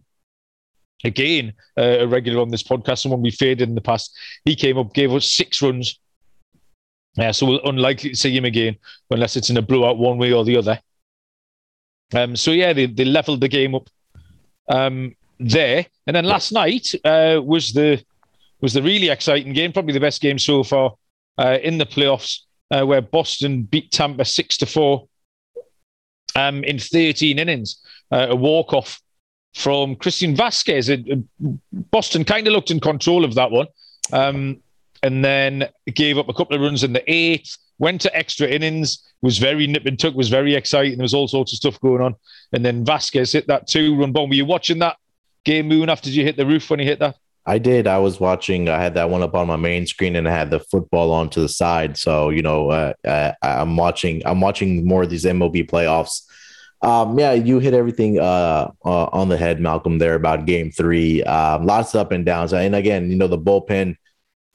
[1.03, 4.17] again, uh, a regular on this podcast, someone we faded in the past.
[4.45, 5.99] He came up, gave us six runs.
[7.15, 8.77] Yeah, so we're unlikely to see him again
[9.09, 10.79] unless it's in a blowout one way or the other.
[12.13, 13.89] Um, so yeah, they, they leveled the game up
[14.69, 18.03] um, there, and then last night uh, was the
[18.61, 20.93] was the really exciting game, probably the best game so far
[21.37, 25.07] uh, in the playoffs, uh, where Boston beat Tampa six to four
[26.35, 29.01] um, in 13 innings, uh, a walk off
[29.53, 31.25] from Christian Vazquez.
[31.71, 33.67] Boston kind of looked in control of that one.
[34.13, 34.61] Um,
[35.03, 39.11] and then gave up a couple of runs in the eighth, went to extra innings,
[39.21, 40.97] was very nip and tuck, was very exciting.
[40.97, 42.15] There was all sorts of stuff going on.
[42.53, 44.29] And then Vazquez hit that two run bomb.
[44.29, 44.97] Were you watching that
[45.43, 47.17] game, Moon, after you hit the roof when he hit that?
[47.45, 47.87] I did.
[47.87, 48.69] I was watching.
[48.69, 51.27] I had that one up on my main screen, and I had the football on
[51.31, 51.97] to the side.
[51.97, 54.21] So you know, uh, uh, I'm watching.
[54.25, 56.21] I'm watching more of these MLB playoffs
[56.81, 59.99] um, yeah, you hit everything uh, uh, on the head, Malcolm.
[59.99, 61.23] There about Game Three.
[61.23, 63.95] Um, lots of up and downs, and again, you know, the bullpen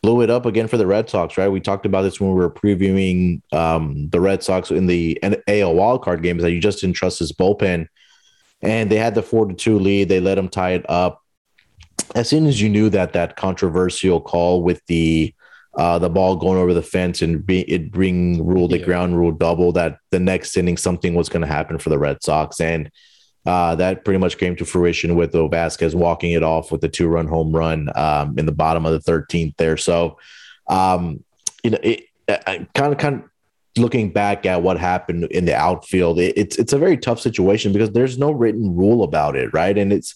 [0.03, 1.39] blew it up again for the Red Sox.
[1.39, 1.49] Right?
[1.49, 5.75] We talked about this when we were previewing um, the Red Sox in the AL
[5.75, 7.87] wildcard games that you just didn't trust his bullpen,
[8.61, 10.09] and they had the four to two lead.
[10.09, 11.23] They let them tie it up.
[12.17, 15.33] As soon as you knew that that controversial call with the
[15.77, 19.33] uh, the ball going over the fence and be, it being ruled a ground rule
[19.33, 22.61] double that the next inning something was going to happen for the Red Sox.
[22.61, 22.91] And
[23.45, 27.09] uh, that pretty much came to fruition with Vazquez walking it off with a two
[27.09, 29.77] run home run um, in the bottom of the 13th there.
[29.77, 30.19] So,
[30.67, 31.23] um,
[31.63, 33.31] you know, it, kind of, kind of
[33.77, 37.73] looking back at what happened in the outfield, it, it's, it's a very tough situation
[37.75, 39.53] because there's no written rule about it.
[39.53, 39.77] Right.
[39.77, 40.15] And it's,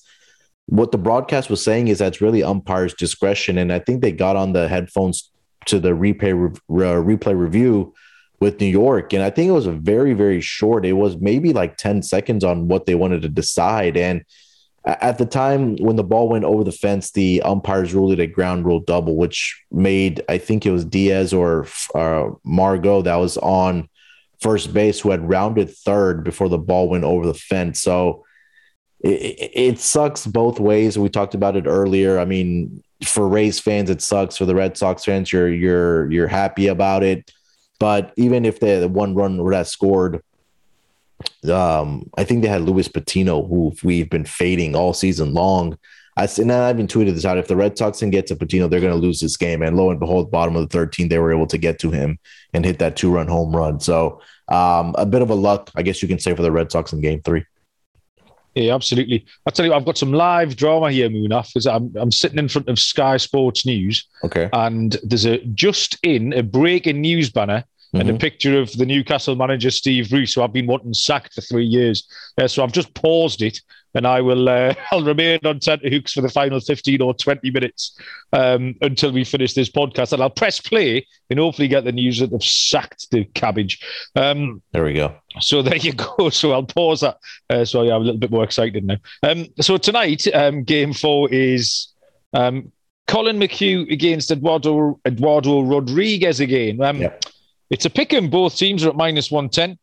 [0.67, 3.59] what the broadcast was saying is that's really umpire's discretion.
[3.59, 5.30] And I think they got on the headphones
[5.71, 6.35] to the replay
[6.69, 7.95] re- uh, replay review
[8.41, 10.87] with New York, and I think it was a very very short.
[10.87, 14.25] It was maybe like ten seconds on what they wanted to decide, and
[14.85, 18.27] at the time when the ball went over the fence, the umpires ruled it a
[18.27, 23.37] ground rule double, which made I think it was Diaz or uh, Margot that was
[23.39, 23.89] on
[24.41, 27.83] first base who had rounded third before the ball went over the fence.
[27.83, 28.25] So
[29.01, 30.99] it, it, sucks both ways.
[30.99, 32.19] We talked about it earlier.
[32.19, 34.37] I mean, for Rays fans, it sucks.
[34.37, 37.31] For the Red Sox fans, you're you're you're happy about it.
[37.79, 40.23] But even if the one run have scored,
[41.51, 45.79] um, I think they had Luis Patino, who we've been fading all season long.
[46.17, 47.39] I said, and I've been tweeted this out.
[47.39, 49.63] If the Red Sox can get to Patino, they're going to lose this game.
[49.63, 52.19] And lo and behold, bottom of the 13, they were able to get to him
[52.53, 53.81] and hit that two run home run.
[53.81, 56.71] So um, a bit of a luck, I guess you can say, for the Red
[56.71, 57.45] Sox in Game Three.
[58.55, 59.25] Yeah, absolutely.
[59.47, 62.49] I tell you, I've got some live drama here, Munaf, because I'm I'm sitting in
[62.49, 64.07] front of Sky Sports News.
[64.25, 64.49] Okay.
[64.53, 68.01] And there's a just in a breaking news banner mm-hmm.
[68.01, 68.21] and a mm-hmm.
[68.21, 72.09] picture of the Newcastle manager Steve Bruce, who I've been wanting sacked for three years.
[72.39, 73.61] Uh, so I've just paused it
[73.95, 77.99] and I will uh, I'll remain on hooks for the final 15 or 20 minutes
[78.33, 80.13] um, until we finish this podcast.
[80.13, 83.85] And I'll press play and hopefully get the news that they've sacked the cabbage.
[84.17, 85.15] Um, there we go.
[85.41, 86.31] So there you go.
[86.31, 87.19] So I'll pause that.
[87.49, 88.97] Uh, so yeah, I'm a little bit more excited now.
[89.23, 91.89] Um, so tonight, um, game four is
[92.33, 92.73] um,
[93.07, 96.81] Collin McHugh against Eduardo Eduardo Rodriguez again.
[96.81, 97.25] Um, yep.
[97.71, 98.31] It's a pick pick 'em.
[98.31, 99.79] Both teams are at minus 110.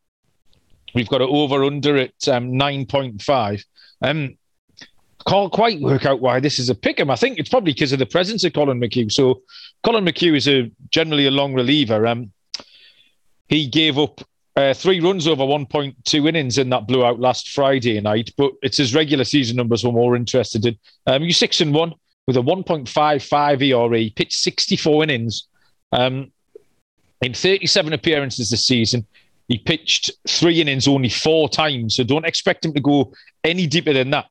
[0.93, 3.63] We've got an over under at um, 9.5.
[4.01, 4.37] Um,
[5.27, 7.09] can't quite work out why this is a pick 'em.
[7.09, 9.11] I think it's probably because of the presence of Collin McHugh.
[9.11, 9.41] So
[9.83, 12.07] Collin McHugh is a generally a long reliever.
[12.07, 12.31] Um,
[13.49, 14.21] he gave up
[14.55, 18.95] uh, three runs over 1.2 innings in that blowout last Friday night, but it's his
[18.95, 20.77] regular season numbers we're more interested in.
[21.05, 21.93] Um, you six and one
[22.25, 25.47] with a 1.55 ERA, pitched 64 innings.
[25.91, 26.31] Um,
[27.21, 29.05] in 37 appearances this season,
[29.47, 33.93] he pitched three innings only four times, so don't expect him to go any deeper
[33.93, 34.25] than that.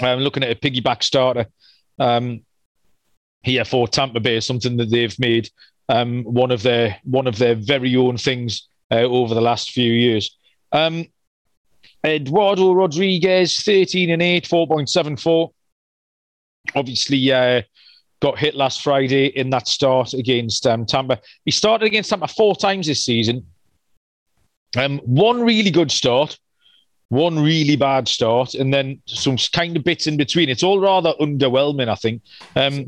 [0.00, 1.46] I'm looking at a piggyback starter
[1.98, 2.42] um,
[3.42, 5.48] here for Tampa Bay, something that they've made
[5.88, 9.92] um, one of their one of their very own things uh, over the last few
[9.92, 10.36] years.
[10.72, 11.06] Um,
[12.04, 15.50] Eduardo Rodriguez, 13 and 8, 4.74.
[16.74, 17.62] Obviously, uh,
[18.20, 21.20] got hit last Friday in that start against um, Tampa.
[21.44, 23.46] He started against Tampa four times this season.
[24.76, 26.38] Um, one really good start,
[27.08, 30.48] one really bad start, and then some kind of bits in between.
[30.48, 32.22] It's all rather underwhelming, I think.
[32.56, 32.86] Um,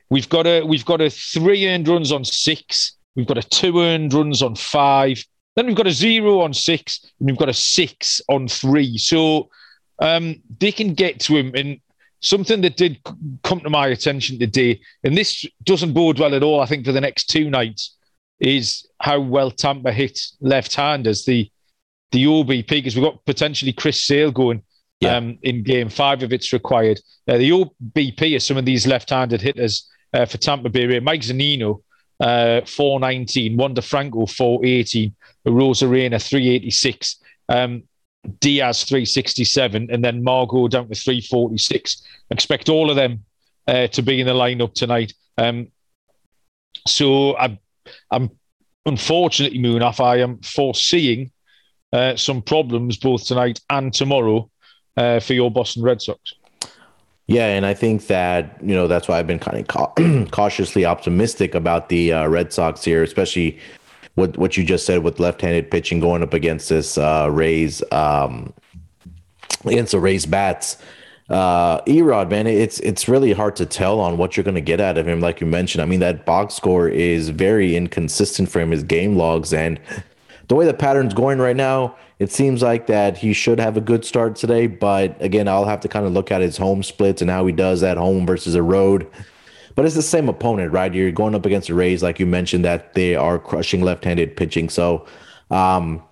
[0.10, 2.92] we've got a we've got a three earned runs on six.
[3.14, 5.24] We've got a two earned runs on five.
[5.54, 8.96] Then we've got a zero on six, and we've got a six on three.
[8.98, 9.50] So
[9.98, 11.52] um, they can get to him.
[11.54, 11.80] And
[12.20, 12.98] something that did
[13.42, 16.92] come to my attention today, and this doesn't bode well at all, I think, for
[16.92, 17.96] the next two nights,
[18.42, 21.24] is how well Tampa hit left-handers.
[21.24, 21.50] The
[22.10, 24.62] the OBP because we've got potentially Chris Sale going
[25.00, 25.16] yeah.
[25.16, 27.00] um, in game five if it's required.
[27.26, 31.00] Uh, the OBP is some of these left-handed hitters uh, for Tampa Bay.
[31.00, 31.82] Mike Zunino,
[32.20, 35.14] uh, 419, Wander Franco, 418,
[35.46, 37.16] Arozarena, 386.
[37.48, 37.84] Um,
[38.40, 42.02] Diaz 367, and then Margot down to 346.
[42.30, 43.24] Expect all of them
[43.66, 45.12] uh, to be in the lineup tonight.
[45.38, 45.68] Um,
[46.86, 47.58] so I'm,
[48.10, 48.30] I'm
[48.86, 51.30] unfortunately, Munaf, I am foreseeing
[51.92, 54.50] uh, some problems both tonight and tomorrow
[54.96, 56.34] uh, for your Boston Red Sox.
[57.26, 61.54] Yeah, and I think that you know that's why I've been kind of cautiously optimistic
[61.54, 63.58] about the uh, Red Sox here, especially
[64.14, 68.52] what what you just said with left-handed pitching going up against this uh, Rays um,
[69.64, 70.78] against the Rays bats.
[71.32, 74.82] Uh, Erod, man, it's it's really hard to tell on what you're going to get
[74.82, 75.20] out of him.
[75.20, 78.70] Like you mentioned, I mean that box score is very inconsistent for him.
[78.70, 79.80] His game logs and
[80.48, 83.80] the way the pattern's going right now, it seems like that he should have a
[83.80, 84.66] good start today.
[84.66, 87.52] But again, I'll have to kind of look at his home splits and how he
[87.52, 89.10] does at home versus a road.
[89.74, 90.92] But it's the same opponent, right?
[90.92, 94.68] You're going up against the Rays, like you mentioned, that they are crushing left-handed pitching.
[94.68, 95.06] So
[95.50, 96.02] um,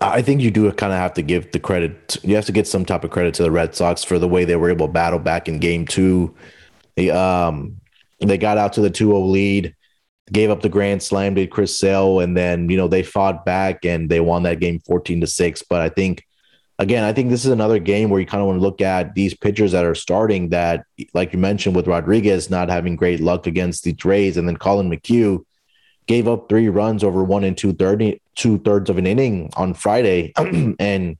[0.00, 2.18] I think you do kind of have to give the credit.
[2.22, 4.44] You have to get some type of credit to the Red Sox for the way
[4.44, 6.34] they were able to battle back in Game Two.
[6.96, 7.80] They um
[8.20, 9.74] they got out to the 2-0 lead,
[10.32, 13.84] gave up the grand slam to Chris Sale, and then you know they fought back
[13.84, 15.62] and they won that game 14 to six.
[15.62, 16.24] But I think
[16.78, 19.14] again, I think this is another game where you kind of want to look at
[19.14, 23.46] these pitchers that are starting that, like you mentioned, with Rodriguez not having great luck
[23.46, 25.44] against the Rays, and then Collin McHugh
[26.06, 29.74] gave up three runs over one and two thirty two thirds of an inning on
[29.74, 30.32] Friday,
[30.78, 31.16] and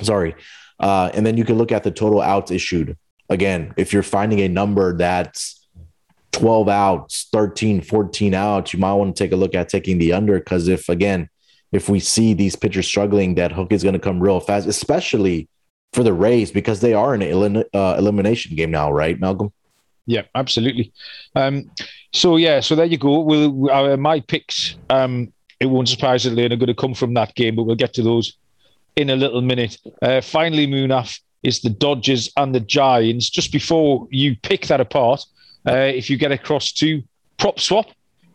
[0.00, 0.34] sorry,
[0.80, 2.96] uh, and then you can look at the total outs issued.
[3.28, 5.66] Again, if you're finding a number that's
[6.32, 10.12] 12 outs, 13, 14 outs, you might want to take a look at taking the
[10.12, 11.28] under because if again
[11.72, 15.48] if we see these pitchers struggling, that hook is going to come real fast, especially
[15.92, 19.52] for the Rays because they are in an uh, elimination game now, right, Malcolm?
[20.06, 20.92] Yeah, absolutely.
[21.34, 21.70] Um,
[22.12, 23.20] so yeah, so there you go.
[23.20, 24.76] We'll, uh, my picks.
[24.90, 27.94] Um, it won't surprise you, are going to come from that game, but we'll get
[27.94, 28.36] to those
[28.96, 29.76] in a little minute.
[30.00, 33.28] Uh, finally, Munaf is the Dodgers and the Giants.
[33.28, 35.24] Just before you pick that apart,
[35.66, 37.02] uh, if you get across to
[37.38, 37.90] PropSwap,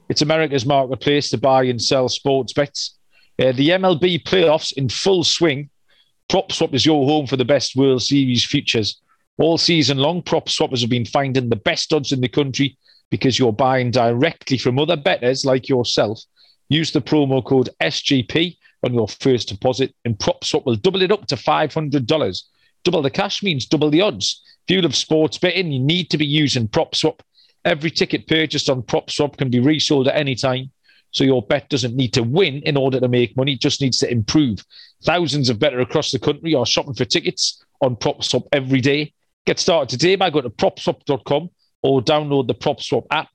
[0.10, 2.98] it's America's marketplace to buy and sell sports bets.
[3.40, 5.70] Uh, the MLB playoffs in full swing.
[6.30, 9.02] PropSwap is your home for the best World Series futures.
[9.38, 12.78] All season long, prop swappers have been finding the best odds in the country
[13.10, 16.22] because you're buying directly from other bettors like yourself.
[16.70, 21.28] Use the promo code SGP on your first deposit, and PropSwap will double it up
[21.28, 22.44] to $500.
[22.84, 24.42] Double the cash means double the odds.
[24.68, 27.20] If you love sports betting, you need to be using PropSwap.
[27.66, 30.72] Every ticket purchased on PropSwap can be resold at any time
[31.14, 34.00] so your bet doesn't need to win in order to make money, it just needs
[34.00, 34.60] to improve.
[35.04, 39.14] Thousands of bettors across the country are shopping for tickets on PropSwap every day.
[39.46, 41.50] Get started today by going to propswap.com
[41.84, 43.30] or download the PropSwap app.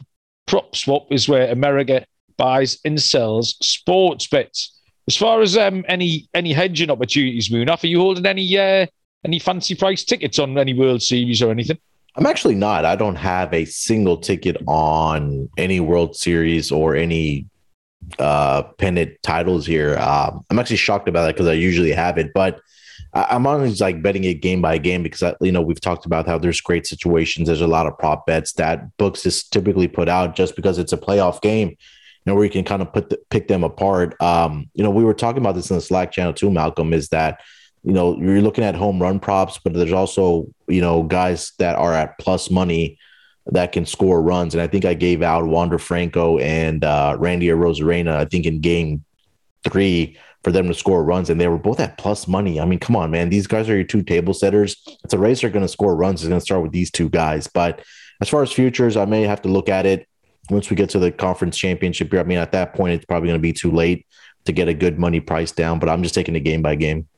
[0.49, 2.05] PropSwap is where America
[2.37, 4.81] buys and sells sports bets.
[5.07, 8.87] As far as um, any any hedging opportunities, Munaf, are you holding any uh,
[9.25, 11.79] any fancy price tickets on any World Series or anything?
[12.17, 12.85] I'm actually not.
[12.85, 17.47] I don't have a single ticket on any World Series or any
[18.19, 19.97] uh pennant titles here.
[19.99, 22.61] Um, I'm actually shocked about that because I usually have it, but
[23.15, 26.07] I, am always like betting it game by game because I, you know we've talked
[26.07, 27.47] about how there's great situations.
[27.47, 30.93] There's a lot of prop bets that books is typically put out just because it's
[30.93, 31.77] a playoff game,
[32.27, 34.21] and where you can kind of put the, pick them apart.
[34.21, 36.93] Um, you know, we were talking about this in the Slack channel too, Malcolm.
[36.93, 37.41] Is that
[37.83, 41.77] you know you're looking at home run props, but there's also you know guys that
[41.77, 42.99] are at plus money
[43.51, 47.47] that can score runs, and I think I gave out Wander Franco and uh, Randy
[47.47, 48.15] Arozarena.
[48.15, 49.05] I think in game
[49.65, 52.61] three for them to score runs, and they were both at plus money.
[52.61, 53.29] I mean, come on, man.
[53.29, 54.77] These guys are your two table setters.
[55.05, 56.23] It's a race are going to score runs.
[56.23, 57.47] It's going to start with these two guys.
[57.47, 57.83] But
[58.21, 60.07] as far as futures, I may have to look at it
[60.51, 62.21] once we get to the conference championship here.
[62.21, 64.07] I mean, at that point, it's probably going to be too late
[64.45, 65.79] to get a good money price down.
[65.79, 67.09] But I'm just taking it game by game.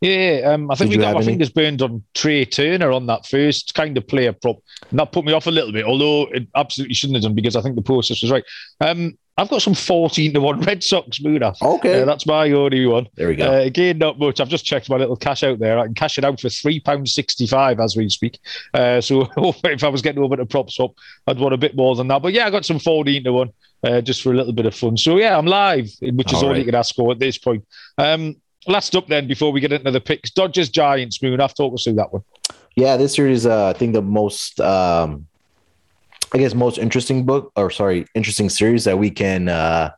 [0.00, 1.26] Yeah, um, I think Did we got my any?
[1.26, 4.58] fingers burned on Trea Turner on that first kind of player prop.
[4.90, 7.56] And that put me off a little bit, although it absolutely shouldn't have done because
[7.56, 8.44] I think the process was right.
[8.80, 11.54] Um, I've got some 14 to 1 Red Sox Moona.
[11.62, 12.02] Okay.
[12.02, 13.06] Uh, that's my only one.
[13.14, 13.46] There we go.
[13.46, 14.40] Uh, again, not much.
[14.40, 15.78] I've just checked my little cash out there.
[15.78, 18.40] I can cash it out for £3.65 as we speak.
[18.74, 19.28] Uh, so
[19.64, 20.94] if I was getting over to PropSwap,
[21.28, 22.20] I'd want a bit more than that.
[22.20, 23.50] But yeah, I got some 14 to 1
[23.84, 24.96] uh, just for a little bit of fun.
[24.96, 26.58] So yeah, I'm live, which is all, all right.
[26.58, 27.64] you can ask for at this point.
[27.96, 28.36] Um,
[28.68, 31.40] last up then, before we get into the picks, Dodgers Giants Moon.
[31.40, 32.22] I've talked us through that one.
[32.76, 34.60] Yeah, this series, uh, I think the most.
[34.60, 35.26] Um
[36.30, 39.90] I guess most interesting book or sorry, interesting series that we can uh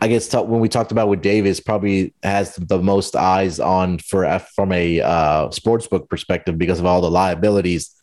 [0.00, 4.38] I guess when we talked about with Davis probably has the most eyes on for
[4.54, 7.94] from a uh, sports book perspective because of all the liabilities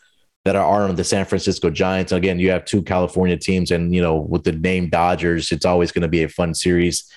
[0.46, 2.12] that are on the San Francisco Giants.
[2.12, 5.92] Again, you have two California teams, and you know with the name Dodgers, it's always
[5.92, 7.12] going to be a fun series.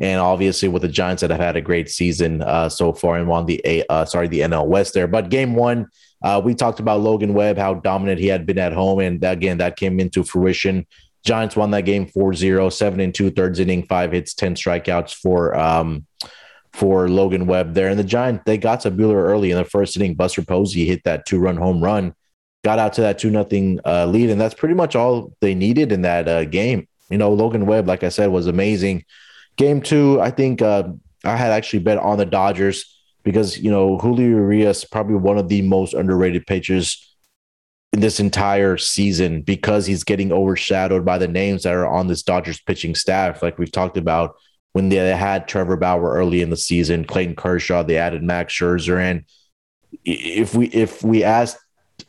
[0.00, 3.28] And obviously with the Giants that have had a great season uh, so far and
[3.28, 5.88] won the a uh, sorry the NL West there, but game one
[6.22, 9.00] uh, we talked about Logan Webb, how dominant he had been at home.
[9.00, 10.86] And again, that came into fruition.
[11.24, 15.14] Giants won that game 4 0, 7 and 2, thirds inning, five hits, 10 strikeouts
[15.14, 16.06] for um,
[16.72, 17.88] for Logan Webb there.
[17.88, 20.14] And the Giants, they got to Buehler early in the first inning.
[20.14, 22.14] Buster Posey hit that two run home run,
[22.64, 24.30] got out to that 2 nothing uh, lead.
[24.30, 26.86] And that's pretty much all they needed in that uh, game.
[27.10, 29.04] You know, Logan Webb, like I said, was amazing.
[29.60, 30.84] Game two, I think uh,
[31.22, 35.48] I had actually bet on the Dodgers because you know Julio Urias probably one of
[35.48, 37.14] the most underrated pitchers
[37.92, 42.22] in this entire season because he's getting overshadowed by the names that are on this
[42.22, 43.42] Dodgers pitching staff.
[43.42, 44.34] Like we've talked about
[44.72, 48.98] when they had Trevor Bauer early in the season, Clayton Kershaw, they added Max Scherzer,
[48.98, 49.26] and
[50.06, 51.58] if we if we asked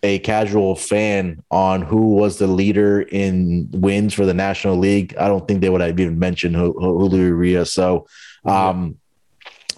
[0.03, 5.27] a casual fan on who was the leader in wins for the National League, I
[5.27, 7.73] don't think they would have even mentioned Julio Urias.
[7.73, 8.07] So.
[8.43, 8.97] Um,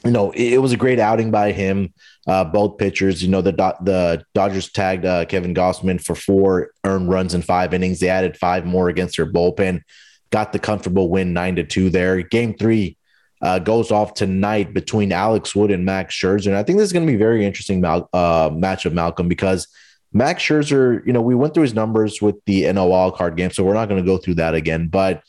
[0.06, 1.94] you know, it, it, was a great outing by him.
[2.28, 3.52] Uh, both pitchers, you know, the
[3.82, 8.00] the Dodgers tagged uh, Kevin Gausman for four earned runs in five innings.
[8.00, 9.82] They added five more against their bullpen,
[10.30, 12.22] got the comfortable win nine to two there.
[12.22, 12.98] Game three
[13.42, 16.94] uh, goes off tonight between Alex Wood and Max Scherzer, and I think this is
[16.94, 19.68] going to be very interesting Mal- uh, matchup, Malcolm, because
[20.14, 23.64] Max Scherzer, you know, we went through his numbers with the NL card game, so
[23.64, 25.24] we're not going to go through that again, but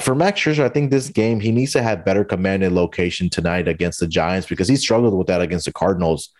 [0.00, 3.28] for Max Scherzer, I think this game he needs to have better command and location
[3.28, 6.30] tonight against the Giants because he struggled with that against the Cardinals.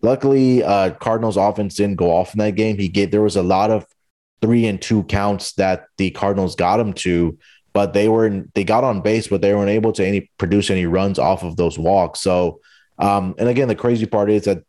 [0.00, 2.78] Luckily, uh, Cardinals offense didn't go off in that game.
[2.78, 3.86] He gave there was a lot of
[4.40, 7.38] three and two counts that the Cardinals got him to,
[7.72, 10.86] but they were they got on base, but they weren't able to any produce any
[10.86, 12.20] runs off of those walks.
[12.20, 12.60] So,
[12.98, 14.64] um, and again, the crazy part is that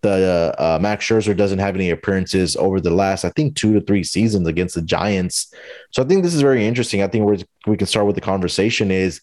[0.00, 3.74] the uh, uh, Max Scherzer doesn't have any appearances over the last, I think, two
[3.74, 5.52] to three seasons against the Giants.
[5.90, 7.02] So I think this is very interesting.
[7.02, 9.20] I think we we can start with the conversation is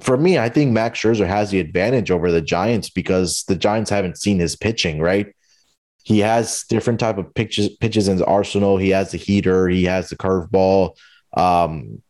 [0.00, 3.90] for me, I think Max Scherzer has the advantage over the Giants because the Giants
[3.90, 5.34] haven't seen his pitching, right?
[6.02, 8.76] He has different type of pitches pitches in his arsenal.
[8.76, 10.96] He has the heater, he has the curveball,
[11.34, 12.02] um,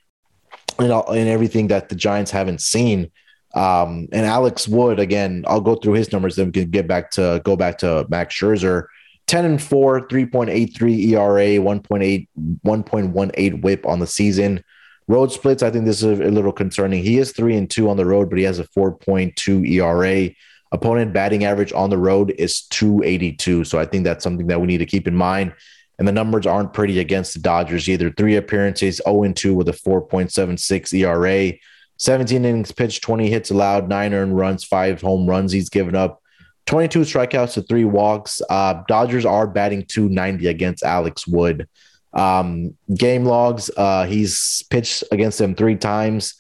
[0.79, 3.11] and, all, and everything that the Giants haven't seen.
[3.55, 7.11] Um, and Alex Wood, again, I'll go through his numbers, then we can get back
[7.13, 8.87] to go back to Max Scherzer.
[9.27, 12.29] 10 and 4, 3.83 ERA, 1.8,
[12.65, 14.63] 1.18 whip on the season.
[15.07, 17.03] Road splits, I think this is a little concerning.
[17.03, 20.35] He is 3 and 2 on the road, but he has a 4.2 ERA.
[20.73, 23.65] Opponent batting average on the road is 282.
[23.65, 25.55] So I think that's something that we need to keep in mind.
[25.99, 28.11] And the numbers aren't pretty against the Dodgers either.
[28.11, 31.53] Three appearances, 0 and 2 with a 4.76 ERA.
[31.99, 36.21] 17 innings pitched, 20 hits allowed, nine earned runs, five home runs he's given up,
[36.67, 38.41] 22 strikeouts to three walks.
[38.49, 41.69] Uh, Dodgers are batting 290 against Alex Wood.
[42.13, 46.35] Um, game logs, uh, he's pitched against them three times,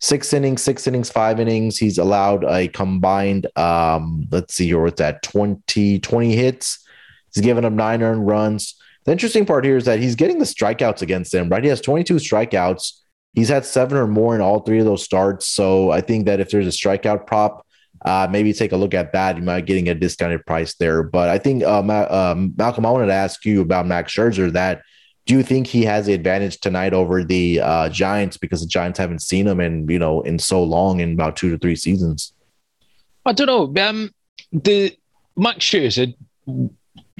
[0.00, 1.76] six innings, six innings, five innings.
[1.78, 6.84] He's allowed a combined, um, let's see here, what's that, 20, 20 hits.
[7.34, 8.74] He's given up nine earned runs.
[9.04, 11.62] The interesting part here is that he's getting the strikeouts against them, right?
[11.62, 12.92] He has 22 strikeouts
[13.38, 15.46] He's had seven or more in all three of those starts.
[15.46, 17.64] So I think that if there's a strikeout prop
[18.04, 19.36] uh, maybe take a look at that.
[19.36, 21.02] You might getting a discounted price there.
[21.02, 24.52] But I think uh, Ma- um, Malcolm, I wanted to ask you about Max Scherzer.
[24.52, 24.82] That
[25.26, 28.98] do you think he has the advantage tonight over the uh, Giants because the Giants
[28.98, 32.32] haven't seen him in you know in so long in about two to three seasons?
[33.26, 33.82] I don't know.
[33.82, 34.10] Um,
[34.52, 34.96] the
[35.36, 36.14] Max Scherzer,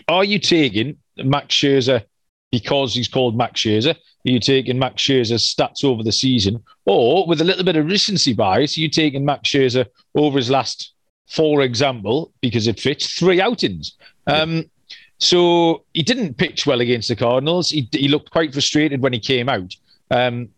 [0.08, 2.04] are you taking Max Scherzer
[2.52, 3.96] because he's called Max Scherzer?
[4.24, 6.62] You taking Max Scherzer's stats over the season?
[6.84, 10.92] Or with a little bit of recency bias, you taking Max Scherzer over his last,
[11.28, 13.96] for example, because it fits, three outings?
[14.26, 14.70] Um,
[15.18, 17.70] so he didn't pitch well against the Cardinals.
[17.70, 19.74] He, he looked quite frustrated when he came out.
[20.10, 20.48] Um,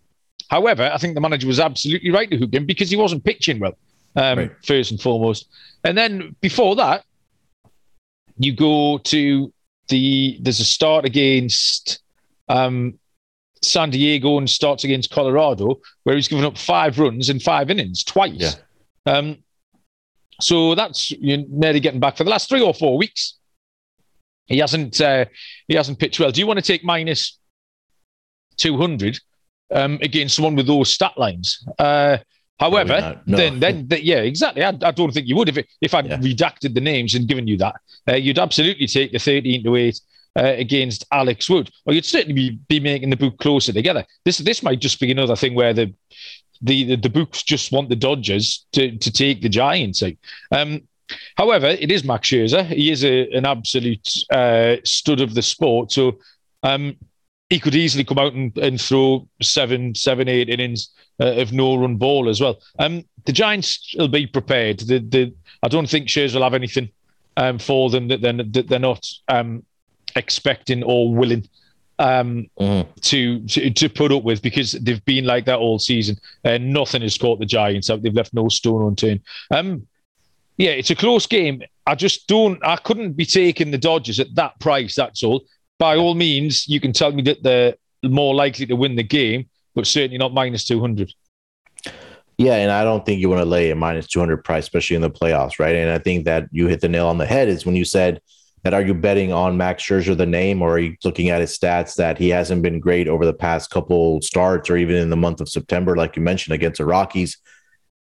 [0.48, 3.58] however, I think the manager was absolutely right to hook him because he wasn't pitching
[3.58, 3.76] well,
[4.16, 4.52] um, right.
[4.64, 5.48] first and foremost.
[5.84, 7.04] And then before that,
[8.38, 9.52] you go to
[9.88, 12.00] the there's a start against
[12.48, 12.98] um,
[13.62, 18.02] San Diego and starts against Colorado, where he's given up five runs in five innings
[18.02, 18.56] twice.
[19.06, 19.12] Yeah.
[19.12, 19.38] Um,
[20.40, 23.38] so that's you nearly getting back for the last three or four weeks.
[24.46, 25.26] He hasn't uh,
[25.68, 26.32] he hasn't pitched well.
[26.32, 27.38] Do you want to take minus
[28.56, 29.18] two hundred
[29.70, 31.66] um, against someone with those stat lines?
[31.78, 32.18] Uh,
[32.58, 33.36] however, no.
[33.36, 34.64] then then the, yeah, exactly.
[34.64, 36.16] I, I, don't think you would if it, if I'd yeah.
[36.16, 37.76] redacted the names and given you that.
[38.08, 40.00] Uh, you'd absolutely take the thirteen to eight
[40.38, 44.04] uh, against Alex Wood, or you'd certainly be, be making the book closer together.
[44.24, 45.92] This this might just be another thing where the
[46.62, 50.02] the the, the books just want the Dodgers to to take the Giants.
[50.52, 50.82] Um,
[51.36, 52.64] however, it is Max Scherzer.
[52.64, 55.92] He is a, an absolute uh, stud of the sport.
[55.92, 56.18] So
[56.62, 56.96] um,
[57.48, 61.76] he could easily come out and, and throw seven, seven, eight innings uh, of no
[61.76, 62.60] run ball as well.
[62.78, 64.78] Um, the Giants will be prepared.
[64.78, 66.90] The, the, I don't think Scherzer will have anything
[67.36, 69.64] um, for them that they're, that they're not um,
[70.16, 71.48] expecting or willing
[71.98, 72.86] um, mm.
[73.02, 77.02] to, to, to put up with because they've been like that all season and nothing
[77.02, 78.02] has caught the Giants out.
[78.02, 79.20] They've left no stone unturned.
[79.50, 79.86] Um,
[80.56, 81.62] yeah, it's a close game.
[81.86, 82.62] I just don't.
[82.64, 84.94] I couldn't be taking the Dodgers at that price.
[84.94, 85.44] That's all.
[85.78, 89.48] By all means, you can tell me that they're more likely to win the game,
[89.74, 91.14] but certainly not minus two hundred.
[92.36, 95.02] Yeah, and I don't think you want to lay a minus 200 price, especially in
[95.02, 95.76] the playoffs, right?
[95.76, 98.22] And I think that you hit the nail on the head is when you said
[98.62, 101.56] that are you betting on Max Scherzer the name, or are you looking at his
[101.56, 105.16] stats that he hasn't been great over the past couple starts, or even in the
[105.16, 107.38] month of September, like you mentioned against the Rockies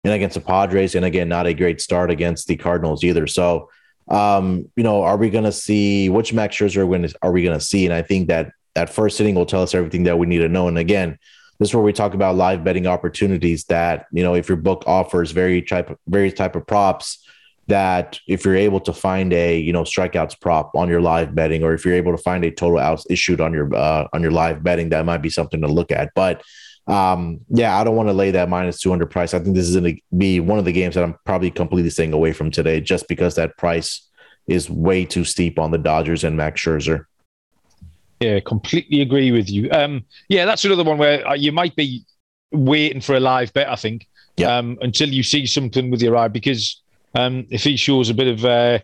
[0.04, 3.26] and against the Padres, and again, not a great start against the Cardinals either.
[3.26, 3.70] So,
[4.08, 7.64] um, you know, are we going to see which Max Scherzer are we going to
[7.64, 7.84] see?
[7.84, 10.48] And I think that that first inning will tell us everything that we need to
[10.48, 10.68] know.
[10.68, 11.18] And again,
[11.58, 14.84] this is where we talk about live betting opportunities that you know if your book
[14.86, 17.26] offers very type various type of props
[17.68, 21.64] that if you're able to find a you know strikeouts prop on your live betting
[21.64, 24.30] or if you're able to find a total outs issued on your uh, on your
[24.30, 26.10] live betting that might be something to look at.
[26.14, 26.42] But
[26.88, 29.34] um yeah i don't want to lay that minus 200 price.
[29.34, 31.90] I think this is going to be one of the games that i'm probably completely
[31.90, 34.08] staying away from today just because that price
[34.46, 37.06] is way too steep on the dodgers and max scherzer.
[38.20, 39.68] Yeah completely agree with you.
[39.72, 42.04] Um yeah that's another one where uh, you might be
[42.52, 44.06] waiting for a live bet i think.
[44.36, 44.56] Yeah.
[44.56, 46.82] um until you see something with your eye because
[47.16, 48.78] um, if he shows a bit of uh,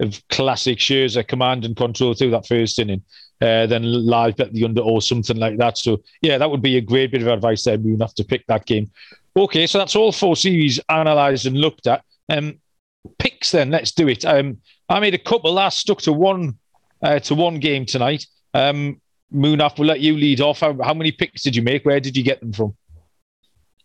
[0.00, 3.02] of classic Scherzer command and control through that first inning,
[3.40, 5.78] uh, then live bet the under or something like that.
[5.78, 8.46] So yeah, that would be a great bit of advice there, Moon, have to pick
[8.48, 8.90] that game.
[9.36, 12.02] Okay, so that's all four series analysed and looked at.
[12.28, 12.58] Um,
[13.18, 14.24] picks then, let's do it.
[14.24, 14.58] Um,
[14.88, 16.58] I made a couple last stuck to one
[17.02, 18.26] uh, to one game tonight.
[18.54, 19.00] Um,
[19.34, 20.60] Munaf, we'll let you lead off.
[20.60, 21.84] How, how many picks did you make?
[21.84, 22.76] Where did you get them from?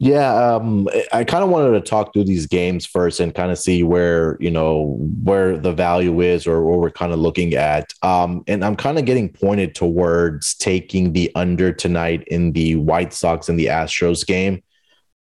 [0.03, 3.59] Yeah, um, I kind of wanted to talk through these games first and kind of
[3.59, 7.93] see where you know where the value is or what we're kind of looking at.
[8.01, 13.13] Um, and I'm kind of getting pointed towards taking the under tonight in the White
[13.13, 14.63] Sox and the Astros game.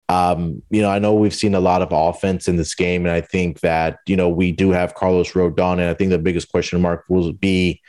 [0.07, 3.13] Um, you know, I know we've seen a lot of offense in this game, and
[3.13, 6.49] I think that you know we do have Carlos Rodon, and I think the biggest
[6.49, 7.81] question mark will be.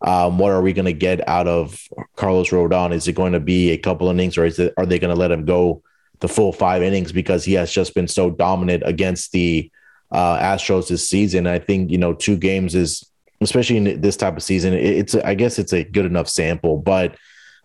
[0.00, 1.78] Um, what are we going to get out of
[2.16, 2.94] Carlos Rodon?
[2.94, 5.20] Is it going to be a couple innings, or is it are they going to
[5.20, 5.82] let him go
[6.20, 9.70] the full five innings because he has just been so dominant against the
[10.12, 11.46] uh, Astros this season.
[11.46, 13.10] I think you know two games is
[13.40, 14.74] especially in this type of season.
[14.74, 17.16] It's I guess it's a good enough sample, but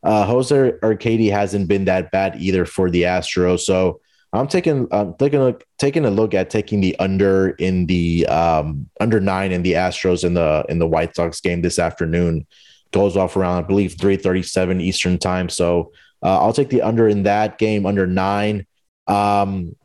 [0.03, 3.61] uh, Jose Urquidy hasn't been that bad either for the Astros.
[3.61, 4.01] So
[4.31, 8.89] I'm taking I'm taking a taking a look at taking the under in the um,
[8.99, 12.45] under nine in the Astros in the in the White Sox game this afternoon.
[12.91, 15.49] Goes off around I believe 3:37 Eastern time.
[15.49, 15.91] So
[16.25, 18.65] uh, I'll take the under in that game, under nine.
[19.05, 19.75] Um,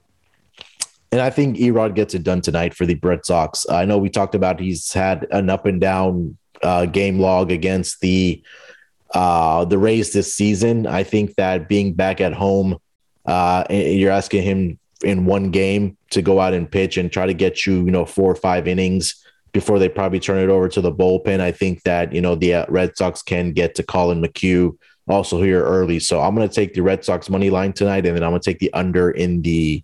[1.12, 3.68] and I think Erod gets it done tonight for the Red Sox.
[3.68, 8.00] I know we talked about he's had an up and down uh, game log against
[8.00, 8.42] the
[9.12, 10.86] uh, the Rays this season.
[10.86, 12.78] I think that being back at home,
[13.26, 17.34] uh, you're asking him in one game to go out and pitch and try to
[17.34, 19.22] get you, you know, four or five innings
[19.52, 21.40] before they probably turn it over to the bullpen.
[21.40, 24.78] I think that, you know, the uh, Red Sox can get to Collin McHugh
[25.10, 25.98] also here early.
[25.98, 28.40] So I'm going to take the Red Sox money line tonight, and then I'm going
[28.40, 29.82] to take the under in the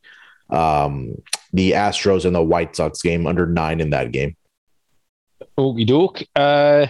[0.51, 1.17] um,
[1.53, 4.37] the Astros and the White Sox game under nine in that game.
[5.59, 6.23] Okie doke.
[6.35, 6.87] Uh,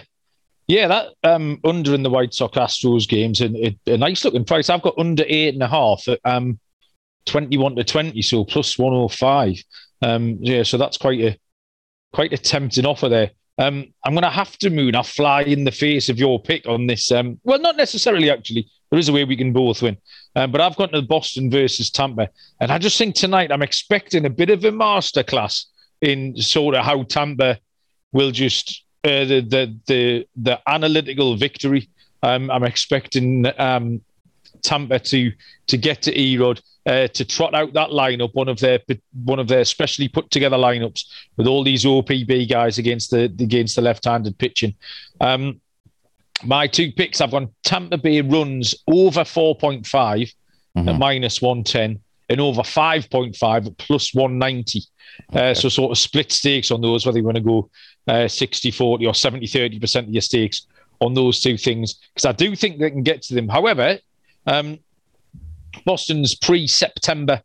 [0.67, 4.43] yeah, that um, under in the White Sox Astros games and a, a, nice looking
[4.43, 4.69] price.
[4.69, 6.59] I've got under eight and a half at um,
[7.25, 9.63] 21 to 20, so plus 105.
[10.01, 11.37] Um, yeah, so that's quite a
[12.11, 13.31] quite a tempting offer there.
[13.59, 14.95] Um, I'm going to have to moon.
[14.95, 17.11] I fly in the face of your pick on this.
[17.11, 18.67] Um, well, not necessarily actually.
[18.89, 19.97] There is a way we can both win,
[20.35, 22.29] um, but I've got to Boston versus Tampa,
[22.61, 25.65] and I just think tonight I'm expecting a bit of a masterclass
[26.01, 27.59] in sort of how Tampa
[28.13, 31.89] will just uh, the, the the the analytical victory.
[32.23, 34.01] Um, I'm expecting um,
[34.63, 35.31] Tampa to
[35.67, 38.79] to get to Erod uh, to trot out that lineup, one of their
[39.25, 41.03] one of their specially put together lineups
[41.35, 44.73] with all these OPB guys against the against the left-handed pitching.
[45.19, 45.59] Um,
[46.43, 50.87] my two picks, I've gone Tampa Bay runs over 4.5 mm-hmm.
[50.87, 54.83] at minus 110 and over 5.5 at plus 190.
[55.31, 55.51] Okay.
[55.51, 57.69] Uh, so sort of split stakes on those, whether you want to go
[58.07, 60.67] uh, 60 40 or 70 30% of your stakes
[61.01, 63.49] on those two things, because I do think they can get to them.
[63.49, 63.97] However,
[64.45, 64.79] um,
[65.85, 67.41] Boston's pre September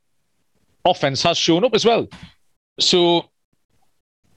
[0.85, 2.09] offense has shown up as well.
[2.80, 3.30] So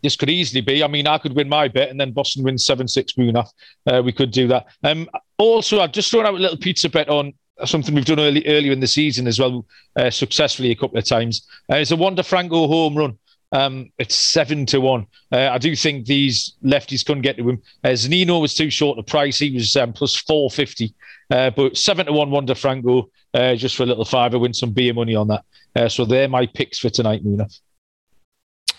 [0.04, 0.84] this could easily be.
[0.84, 3.50] I mean, I could win my bet and then Boston wins 7 6 Munaf.
[3.88, 4.68] Uh, we could do that.
[4.84, 7.34] Um, also, I've just thrown out a little pizza bet on
[7.66, 9.66] something we've done early, earlier in the season as well,
[9.96, 11.48] uh, successfully a couple of times.
[11.72, 13.18] Uh, it's a Wander Franco home run.
[13.52, 15.08] Um, it's seven to one.
[15.32, 17.62] Uh, I do think these lefties couldn't get to him.
[17.84, 20.93] Uh, Nino was too short a price, he was um, plus four fifty.
[21.32, 24.72] Uh, but seven to one, Wander Franco, uh, just for a little fiver, win some
[24.72, 25.44] beer money on that.
[25.76, 27.54] Uh, so they're my picks for tonight, Muna.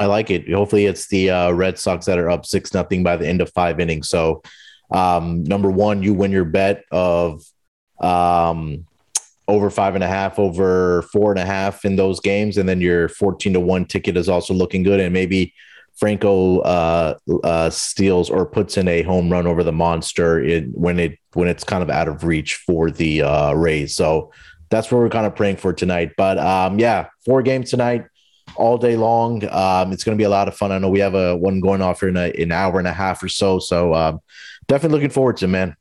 [0.00, 0.50] I like it.
[0.50, 3.52] Hopefully, it's the uh, Red Sox that are up six nothing by the end of
[3.52, 4.08] five innings.
[4.08, 4.42] So,
[4.90, 7.42] um, number one, you win your bet of
[8.00, 8.86] um,
[9.48, 12.80] over five and a half, over four and a half in those games, and then
[12.80, 15.54] your fourteen to one ticket is also looking good, and maybe
[15.96, 20.98] Franco uh, uh, steals or puts in a home run over the monster in, when
[20.98, 23.96] it when it's kind of out of reach for the uh, Rays.
[23.96, 24.32] So
[24.68, 26.12] that's what we're kind of praying for tonight.
[26.16, 28.06] But um, yeah, four games tonight,
[28.56, 29.42] all day long.
[29.50, 30.70] Um, it's going to be a lot of fun.
[30.70, 32.92] I know we have a one going off here in a, an hour and a
[32.92, 33.58] half or so.
[33.58, 34.20] So um,
[34.66, 35.76] definitely looking forward to it, man.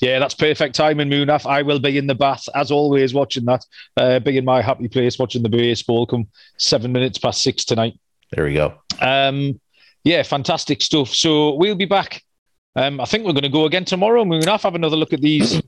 [0.00, 1.44] Yeah, that's perfect timing, Munaf.
[1.44, 3.66] I will be in the bath as always, watching that.
[3.96, 6.26] Uh, be in my happy place, watching the baseball come
[6.56, 7.98] seven minutes past six tonight.
[8.32, 8.80] There we go.
[9.00, 9.60] Um,
[10.04, 11.14] yeah, fantastic stuff.
[11.14, 12.22] So we'll be back.
[12.76, 14.24] Um, I think we're going to go again tomorrow.
[14.24, 15.60] Munaf, have another look at these.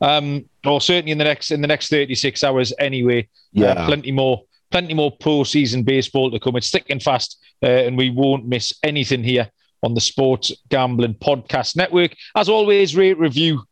[0.00, 2.72] Um, or certainly in the next in the next thirty six hours.
[2.78, 6.56] Anyway, uh, yeah, uh, plenty more plenty more postseason baseball to come.
[6.56, 9.48] It's thick and fast, uh, and we won't miss anything here
[9.82, 12.14] on the Sports Gambling Podcast Network.
[12.34, 13.62] As always, rate, review,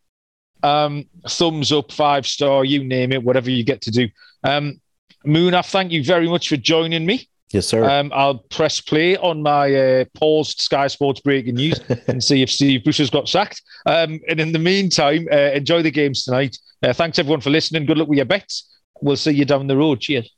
[0.63, 4.09] um, thumbs up, five star, you name it, whatever you get to do.
[4.45, 4.81] Um,
[5.27, 7.29] Munaf, thank you very much for joining me.
[7.53, 7.85] Yes, sir.
[7.85, 11.79] Um, I'll press play on my uh, paused Sky Sports breaking news
[12.09, 13.61] and see if Steve Bruce has got sacked.
[13.85, 16.57] Um, and in the meantime, uh, enjoy the games tonight.
[16.83, 17.85] Uh, thanks everyone for listening.
[17.85, 18.81] Good luck with your bets.
[19.03, 20.01] We'll see you down the road.
[20.01, 20.31] Cheers.